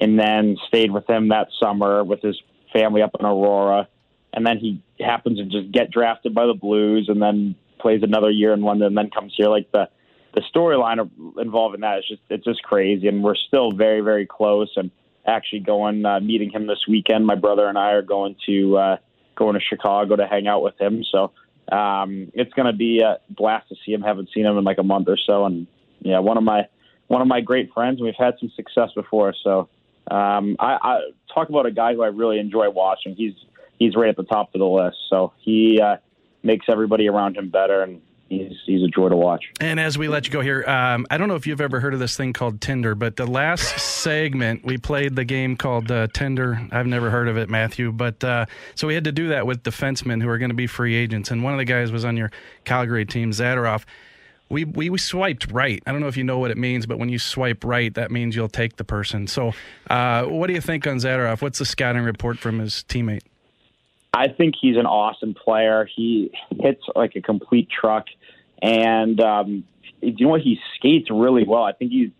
and 0.00 0.18
then 0.18 0.56
stayed 0.68 0.92
with 0.92 1.08
him 1.08 1.28
that 1.28 1.48
summer 1.60 2.04
with 2.04 2.22
his 2.22 2.40
family 2.72 3.02
up 3.02 3.16
in 3.18 3.26
Aurora, 3.26 3.88
and 4.32 4.46
then 4.46 4.58
he 4.58 4.82
happens 5.00 5.38
to 5.38 5.44
just 5.44 5.72
get 5.72 5.90
drafted 5.90 6.34
by 6.34 6.46
the 6.46 6.54
Blues, 6.54 7.08
and 7.08 7.20
then 7.20 7.56
plays 7.80 8.02
another 8.02 8.30
year 8.30 8.52
in 8.52 8.62
London, 8.62 8.88
and 8.88 8.96
then 8.96 9.10
comes 9.10 9.34
here. 9.36 9.48
Like 9.48 9.70
the 9.72 9.88
the 10.34 10.42
storyline 10.54 11.10
involving 11.38 11.80
that 11.80 11.98
is 11.98 12.04
just 12.08 12.22
it's 12.28 12.44
just 12.44 12.62
crazy, 12.62 13.08
and 13.08 13.22
we're 13.22 13.34
still 13.34 13.72
very 13.72 14.00
very 14.00 14.26
close. 14.26 14.70
And 14.76 14.90
actually 15.26 15.60
going 15.60 16.04
uh, 16.04 16.20
meeting 16.20 16.50
him 16.50 16.66
this 16.66 16.84
weekend. 16.88 17.26
My 17.26 17.34
brother 17.34 17.68
and 17.68 17.78
I 17.78 17.92
are 17.92 18.02
going 18.02 18.36
to 18.46 18.76
uh, 18.76 18.96
going 19.36 19.54
to 19.54 19.60
Chicago 19.60 20.16
to 20.16 20.26
hang 20.26 20.46
out 20.46 20.62
with 20.62 20.80
him. 20.80 21.04
So 21.10 21.32
um, 21.70 22.30
it's 22.34 22.52
going 22.52 22.66
to 22.66 22.72
be 22.72 23.00
a 23.00 23.18
blast 23.30 23.68
to 23.68 23.76
see 23.84 23.92
him. 23.92 24.02
Haven't 24.02 24.30
seen 24.34 24.46
him 24.46 24.58
in 24.58 24.64
like 24.64 24.78
a 24.78 24.82
month 24.84 25.08
or 25.08 25.16
so, 25.16 25.44
and 25.44 25.66
yeah, 26.00 26.18
one 26.18 26.36
of 26.36 26.44
my 26.44 26.68
one 27.08 27.22
of 27.22 27.28
my 27.28 27.40
great 27.40 27.72
friends. 27.72 28.00
We've 28.00 28.14
had 28.18 28.34
some 28.40 28.50
success 28.56 28.90
before, 28.94 29.34
so 29.42 29.68
um, 30.10 30.56
I, 30.58 30.78
I 30.82 31.00
talk 31.32 31.48
about 31.48 31.66
a 31.66 31.70
guy 31.70 31.94
who 31.94 32.02
I 32.02 32.08
really 32.08 32.38
enjoy 32.38 32.70
watching. 32.70 33.14
He's 33.14 33.34
he's 33.78 33.94
right 33.94 34.08
at 34.08 34.16
the 34.16 34.24
top 34.24 34.54
of 34.54 34.58
the 34.58 34.66
list. 34.66 34.96
So 35.08 35.32
he 35.38 35.80
uh, 35.80 35.96
makes 36.42 36.66
everybody 36.68 37.08
around 37.08 37.36
him 37.36 37.50
better, 37.50 37.82
and 37.82 38.00
he's 38.30 38.52
he's 38.64 38.82
a 38.82 38.88
joy 38.88 39.10
to 39.10 39.16
watch. 39.16 39.44
And 39.60 39.78
as 39.78 39.98
we 39.98 40.08
let 40.08 40.26
you 40.26 40.32
go 40.32 40.40
here, 40.40 40.64
um, 40.66 41.06
I 41.10 41.18
don't 41.18 41.28
know 41.28 41.34
if 41.34 41.46
you've 41.46 41.60
ever 41.60 41.80
heard 41.80 41.92
of 41.92 42.00
this 42.00 42.16
thing 42.16 42.32
called 42.32 42.60
Tinder, 42.62 42.94
but 42.94 43.16
the 43.16 43.26
last 43.26 43.78
segment 43.80 44.64
we 44.64 44.78
played 44.78 45.16
the 45.16 45.24
game 45.24 45.56
called 45.56 45.90
uh, 45.90 46.06
Tinder. 46.14 46.66
I've 46.72 46.86
never 46.86 47.10
heard 47.10 47.28
of 47.28 47.36
it, 47.36 47.50
Matthew, 47.50 47.92
but 47.92 48.24
uh, 48.24 48.46
so 48.74 48.86
we 48.86 48.94
had 48.94 49.04
to 49.04 49.12
do 49.12 49.28
that 49.28 49.46
with 49.46 49.62
defensemen 49.62 50.22
who 50.22 50.28
are 50.28 50.38
going 50.38 50.50
to 50.50 50.56
be 50.56 50.66
free 50.66 50.94
agents, 50.94 51.30
and 51.30 51.42
one 51.42 51.52
of 51.52 51.58
the 51.58 51.64
guys 51.66 51.92
was 51.92 52.04
on 52.04 52.16
your 52.16 52.30
Calgary 52.64 53.04
team, 53.04 53.32
Zadorov. 53.32 53.84
We, 54.48 54.64
we, 54.64 54.90
we 54.90 54.98
swiped 54.98 55.52
right. 55.52 55.80
I 55.86 55.92
don't 55.92 56.00
know 56.00 56.08
if 56.08 56.16
you 56.16 56.24
know 56.24 56.40
what 56.40 56.50
it 56.50 56.58
means, 56.58 56.84
but 56.84 56.98
when 56.98 57.08
you 57.08 57.20
swipe 57.20 57.62
right, 57.62 57.94
that 57.94 58.10
means 58.10 58.34
you'll 58.34 58.48
take 58.48 58.78
the 58.78 58.84
person. 58.84 59.28
So, 59.28 59.52
uh, 59.88 60.24
what 60.24 60.48
do 60.48 60.54
you 60.54 60.60
think 60.60 60.88
on 60.88 60.96
Zadorov? 60.96 61.40
What's 61.40 61.60
the 61.60 61.64
scouting 61.64 62.02
report 62.02 62.36
from 62.38 62.58
his 62.58 62.84
teammate? 62.88 63.20
I 64.12 64.28
think 64.28 64.54
he's 64.60 64.76
an 64.76 64.86
awesome 64.86 65.34
player. 65.34 65.88
He 65.94 66.32
hits 66.58 66.82
like 66.94 67.16
a 67.16 67.20
complete 67.20 67.68
truck. 67.70 68.06
And 68.60 69.20
um, 69.20 69.64
you 70.00 70.26
know 70.26 70.30
what? 70.30 70.40
He 70.40 70.58
skates 70.76 71.10
really 71.10 71.44
well. 71.44 71.62
I 71.62 71.72
think 71.72 71.92
he's 71.92 72.10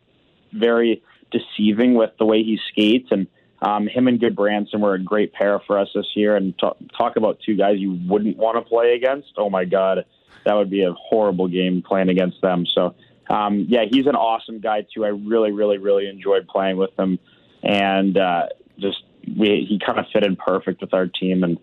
very 0.53 1.03
deceiving 1.31 1.95
with 1.95 2.11
the 2.19 2.25
way 2.25 2.43
he 2.43 2.59
skates. 2.71 3.09
And 3.11 3.27
um, 3.63 3.87
him 3.87 4.09
and 4.09 4.21
Gudbranson 4.21 4.81
were 4.81 4.95
a 4.95 5.03
great 5.03 5.33
pair 5.33 5.61
for 5.67 5.79
us 5.79 5.89
this 5.95 6.07
year. 6.15 6.37
And 6.37 6.57
talk, 6.59 6.77
talk 6.97 7.17
about 7.17 7.41
two 7.45 7.57
guys 7.57 7.79
you 7.79 7.99
wouldn't 8.07 8.37
want 8.37 8.57
to 8.57 8.63
play 8.63 8.95
against. 8.95 9.33
Oh 9.37 9.51
my 9.51 9.65
God, 9.65 10.05
that 10.45 10.55
would 10.55 10.71
be 10.71 10.83
a 10.85 10.93
horrible 10.93 11.49
game 11.49 11.83
playing 11.83 12.09
against 12.09 12.41
them. 12.41 12.67
So 12.67 12.95
um, 13.31 13.67
yeah, 13.69 13.85
he's 13.89 14.07
an 14.07 14.17
awesome 14.17 14.59
guy 14.59 14.85
too. 14.93 15.05
I 15.05 15.09
really, 15.09 15.53
really, 15.53 15.79
really 15.79 16.09
enjoyed 16.09 16.49
playing 16.49 16.77
with 16.77 16.91
him, 16.99 17.21
and 17.63 18.19
uh, 18.19 18.49
just 18.79 19.05
we, 19.37 19.67
he 19.69 19.79
kind 19.79 20.01
of 20.01 20.07
fit 20.13 20.25
in 20.25 20.35
perfect 20.35 20.81
with 20.81 20.93
our 20.93 21.07
team. 21.07 21.45
And 21.45 21.59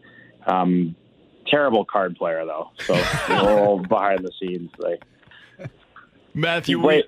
um, 0.47 0.95
terrible 1.45 1.85
card 1.85 2.15
player 2.15 2.45
though. 2.45 2.71
So 2.79 2.95
all 3.29 3.79
behind 3.79 4.25
the 4.25 4.31
scenes, 4.39 4.71
they 4.79 4.97
Matthew. 6.33 6.79
He, 6.87 7.03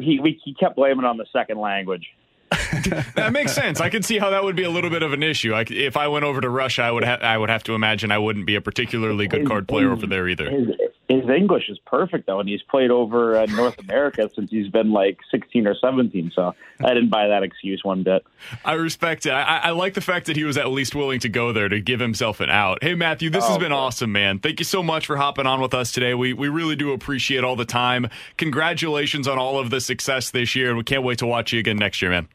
he, 0.00 0.20
we, 0.20 0.40
he 0.44 0.54
kept 0.54 0.76
blaming 0.76 1.04
on 1.04 1.16
the 1.16 1.26
second 1.32 1.58
language. 1.58 2.06
that 3.14 3.32
makes 3.32 3.52
sense. 3.52 3.80
I 3.80 3.90
can 3.90 4.02
see 4.02 4.18
how 4.18 4.30
that 4.30 4.42
would 4.42 4.56
be 4.56 4.62
a 4.62 4.70
little 4.70 4.88
bit 4.88 5.02
of 5.02 5.12
an 5.12 5.22
issue. 5.22 5.52
I, 5.52 5.64
if 5.68 5.96
I 5.96 6.08
went 6.08 6.24
over 6.24 6.40
to 6.40 6.48
Russia, 6.48 6.82
I 6.82 6.90
would 6.90 7.04
ha- 7.04 7.18
I 7.20 7.36
would 7.36 7.50
have 7.50 7.62
to 7.64 7.74
imagine 7.74 8.10
I 8.10 8.18
wouldn't 8.18 8.46
be 8.46 8.54
a 8.54 8.60
particularly 8.60 9.26
good 9.26 9.46
card 9.46 9.68
player 9.68 9.90
over 9.90 10.06
there 10.06 10.28
either. 10.28 10.50
His, 10.50 10.68
his 11.08 11.28
English 11.28 11.70
is 11.70 11.78
perfect 11.86 12.26
though, 12.26 12.38
and 12.38 12.48
he's 12.48 12.62
played 12.62 12.90
over 12.90 13.36
uh, 13.36 13.46
North 13.46 13.78
America 13.88 14.30
since 14.34 14.50
he's 14.50 14.68
been 14.68 14.92
like 14.92 15.18
16 15.30 15.66
or 15.66 15.74
17. 15.74 16.32
So 16.34 16.54
I 16.80 16.88
didn't 16.88 17.08
buy 17.08 17.28
that 17.28 17.42
excuse 17.42 17.82
one 17.82 18.02
bit. 18.02 18.24
I 18.64 18.74
respect 18.74 19.24
it. 19.24 19.30
I, 19.30 19.58
I 19.58 19.70
like 19.70 19.94
the 19.94 20.00
fact 20.02 20.26
that 20.26 20.36
he 20.36 20.44
was 20.44 20.58
at 20.58 20.68
least 20.68 20.94
willing 20.94 21.20
to 21.20 21.28
go 21.28 21.52
there 21.52 21.68
to 21.68 21.80
give 21.80 22.00
himself 22.00 22.40
an 22.40 22.50
out. 22.50 22.82
Hey 22.82 22.94
Matthew, 22.94 23.30
this 23.30 23.44
oh, 23.44 23.48
has 23.48 23.58
been 23.58 23.70
man. 23.70 23.78
awesome, 23.78 24.12
man. 24.12 24.38
Thank 24.38 24.60
you 24.60 24.64
so 24.64 24.82
much 24.82 25.06
for 25.06 25.16
hopping 25.16 25.46
on 25.46 25.60
with 25.60 25.74
us 25.74 25.92
today. 25.92 26.14
We 26.14 26.34
we 26.34 26.48
really 26.48 26.76
do 26.76 26.92
appreciate 26.92 27.42
all 27.42 27.56
the 27.56 27.64
time. 27.64 28.08
Congratulations 28.36 29.26
on 29.26 29.38
all 29.38 29.58
of 29.58 29.70
the 29.70 29.80
success 29.80 30.30
this 30.30 30.54
year, 30.54 30.68
and 30.68 30.76
we 30.76 30.84
can't 30.84 31.02
wait 31.02 31.18
to 31.18 31.26
watch 31.26 31.52
you 31.52 31.58
again 31.58 31.78
next 31.78 32.02
year, 32.02 32.10
man. 32.10 32.28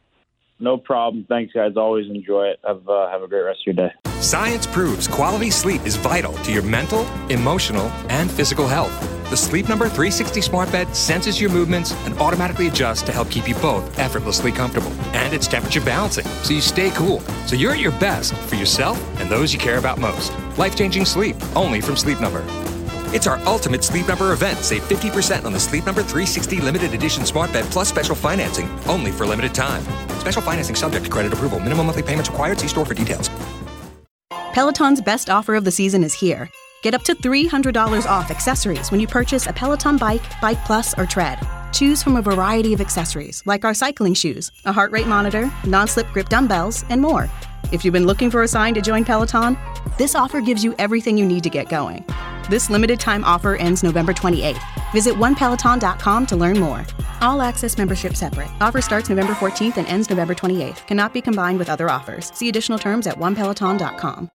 No 0.60 0.78
problem. 0.78 1.26
Thanks, 1.28 1.52
guys. 1.52 1.72
Always 1.76 2.08
enjoy 2.08 2.46
it. 2.46 2.60
Have 2.66 2.88
uh, 2.88 3.10
have 3.10 3.22
a 3.22 3.28
great 3.28 3.42
rest 3.42 3.60
of 3.66 3.74
your 3.74 3.88
day. 3.88 3.94
Science 4.20 4.66
proves 4.66 5.06
quality 5.06 5.50
sleep 5.50 5.84
is 5.84 5.96
vital 5.96 6.32
to 6.44 6.52
your 6.52 6.62
mental, 6.62 7.04
emotional, 7.28 7.86
and 8.08 8.30
physical 8.30 8.66
health. 8.66 8.92
The 9.30 9.36
Sleep 9.36 9.68
Number 9.68 9.86
360 9.86 10.40
smart 10.40 10.70
bed 10.70 10.94
senses 10.94 11.40
your 11.40 11.50
movements 11.50 11.92
and 12.06 12.16
automatically 12.18 12.68
adjusts 12.68 13.02
to 13.02 13.12
help 13.12 13.30
keep 13.30 13.48
you 13.48 13.54
both 13.56 13.98
effortlessly 13.98 14.52
comfortable. 14.52 14.92
And 15.12 15.34
it's 15.34 15.46
temperature 15.46 15.80
balancing, 15.80 16.26
so 16.42 16.54
you 16.54 16.60
stay 16.60 16.90
cool. 16.90 17.20
So 17.46 17.56
you're 17.56 17.72
at 17.72 17.80
your 17.80 17.92
best 17.92 18.34
for 18.34 18.54
yourself 18.54 18.96
and 19.20 19.28
those 19.30 19.52
you 19.52 19.58
care 19.58 19.78
about 19.78 19.98
most. 19.98 20.32
Life 20.56 20.76
changing 20.76 21.04
sleep, 21.04 21.36
only 21.56 21.80
from 21.80 21.96
Sleep 21.96 22.20
Number. 22.20 22.44
It's 23.12 23.26
our 23.26 23.38
ultimate 23.46 23.82
Sleep 23.82 24.08
Number 24.08 24.32
event. 24.32 24.58
Save 24.58 24.82
50% 24.82 25.44
on 25.44 25.52
the 25.52 25.60
Sleep 25.60 25.84
Number 25.84 26.02
360 26.02 26.60
limited 26.60 26.94
edition 26.94 27.26
smart 27.26 27.52
bed 27.52 27.64
plus 27.66 27.88
special 27.88 28.14
financing, 28.14 28.68
only 28.86 29.10
for 29.10 29.26
limited 29.26 29.54
time. 29.54 29.82
Special 30.24 30.40
financing 30.40 30.74
subject 30.74 31.04
to 31.04 31.10
credit 31.10 31.34
approval. 31.34 31.60
Minimum 31.60 31.84
monthly 31.84 32.02
payments 32.02 32.30
required. 32.30 32.58
See 32.58 32.68
store 32.68 32.86
for 32.86 32.94
details. 32.94 33.28
Peloton's 34.54 35.02
best 35.02 35.28
offer 35.28 35.54
of 35.54 35.64
the 35.64 35.70
season 35.70 36.02
is 36.02 36.14
here. 36.14 36.48
Get 36.80 36.94
up 36.94 37.02
to 37.02 37.14
$300 37.14 38.06
off 38.06 38.30
accessories 38.30 38.90
when 38.90 39.00
you 39.00 39.06
purchase 39.06 39.46
a 39.46 39.52
Peloton 39.52 39.98
bike, 39.98 40.22
Bike 40.40 40.64
Plus, 40.64 40.98
or 40.98 41.04
Tread. 41.04 41.38
Choose 41.74 42.02
from 42.02 42.16
a 42.16 42.22
variety 42.22 42.72
of 42.72 42.80
accessories 42.80 43.42
like 43.44 43.66
our 43.66 43.74
cycling 43.74 44.14
shoes, 44.14 44.50
a 44.64 44.72
heart 44.72 44.92
rate 44.92 45.06
monitor, 45.06 45.52
non 45.66 45.86
slip 45.88 46.06
grip 46.14 46.30
dumbbells, 46.30 46.86
and 46.88 47.02
more. 47.02 47.28
If 47.70 47.84
you've 47.84 47.92
been 47.92 48.06
looking 48.06 48.30
for 48.30 48.44
a 48.44 48.48
sign 48.48 48.72
to 48.74 48.80
join 48.80 49.04
Peloton, 49.04 49.58
this 49.98 50.14
offer 50.14 50.40
gives 50.40 50.64
you 50.64 50.74
everything 50.78 51.18
you 51.18 51.26
need 51.26 51.42
to 51.42 51.50
get 51.50 51.68
going. 51.68 52.02
This 52.48 52.70
limited 52.70 53.00
time 53.00 53.24
offer 53.24 53.56
ends 53.56 53.82
November 53.82 54.12
28th. 54.12 54.60
Visit 54.92 55.14
onepeloton.com 55.14 56.26
to 56.26 56.36
learn 56.36 56.60
more. 56.60 56.86
All 57.20 57.42
access 57.42 57.76
membership 57.76 58.14
separate. 58.16 58.48
Offer 58.60 58.80
starts 58.80 59.08
November 59.08 59.32
14th 59.32 59.76
and 59.76 59.86
ends 59.88 60.08
November 60.10 60.34
28th. 60.34 60.86
Cannot 60.86 61.12
be 61.12 61.20
combined 61.20 61.58
with 61.58 61.68
other 61.68 61.90
offers. 61.90 62.32
See 62.34 62.48
additional 62.48 62.78
terms 62.78 63.06
at 63.06 63.18
onepeloton.com. 63.18 64.30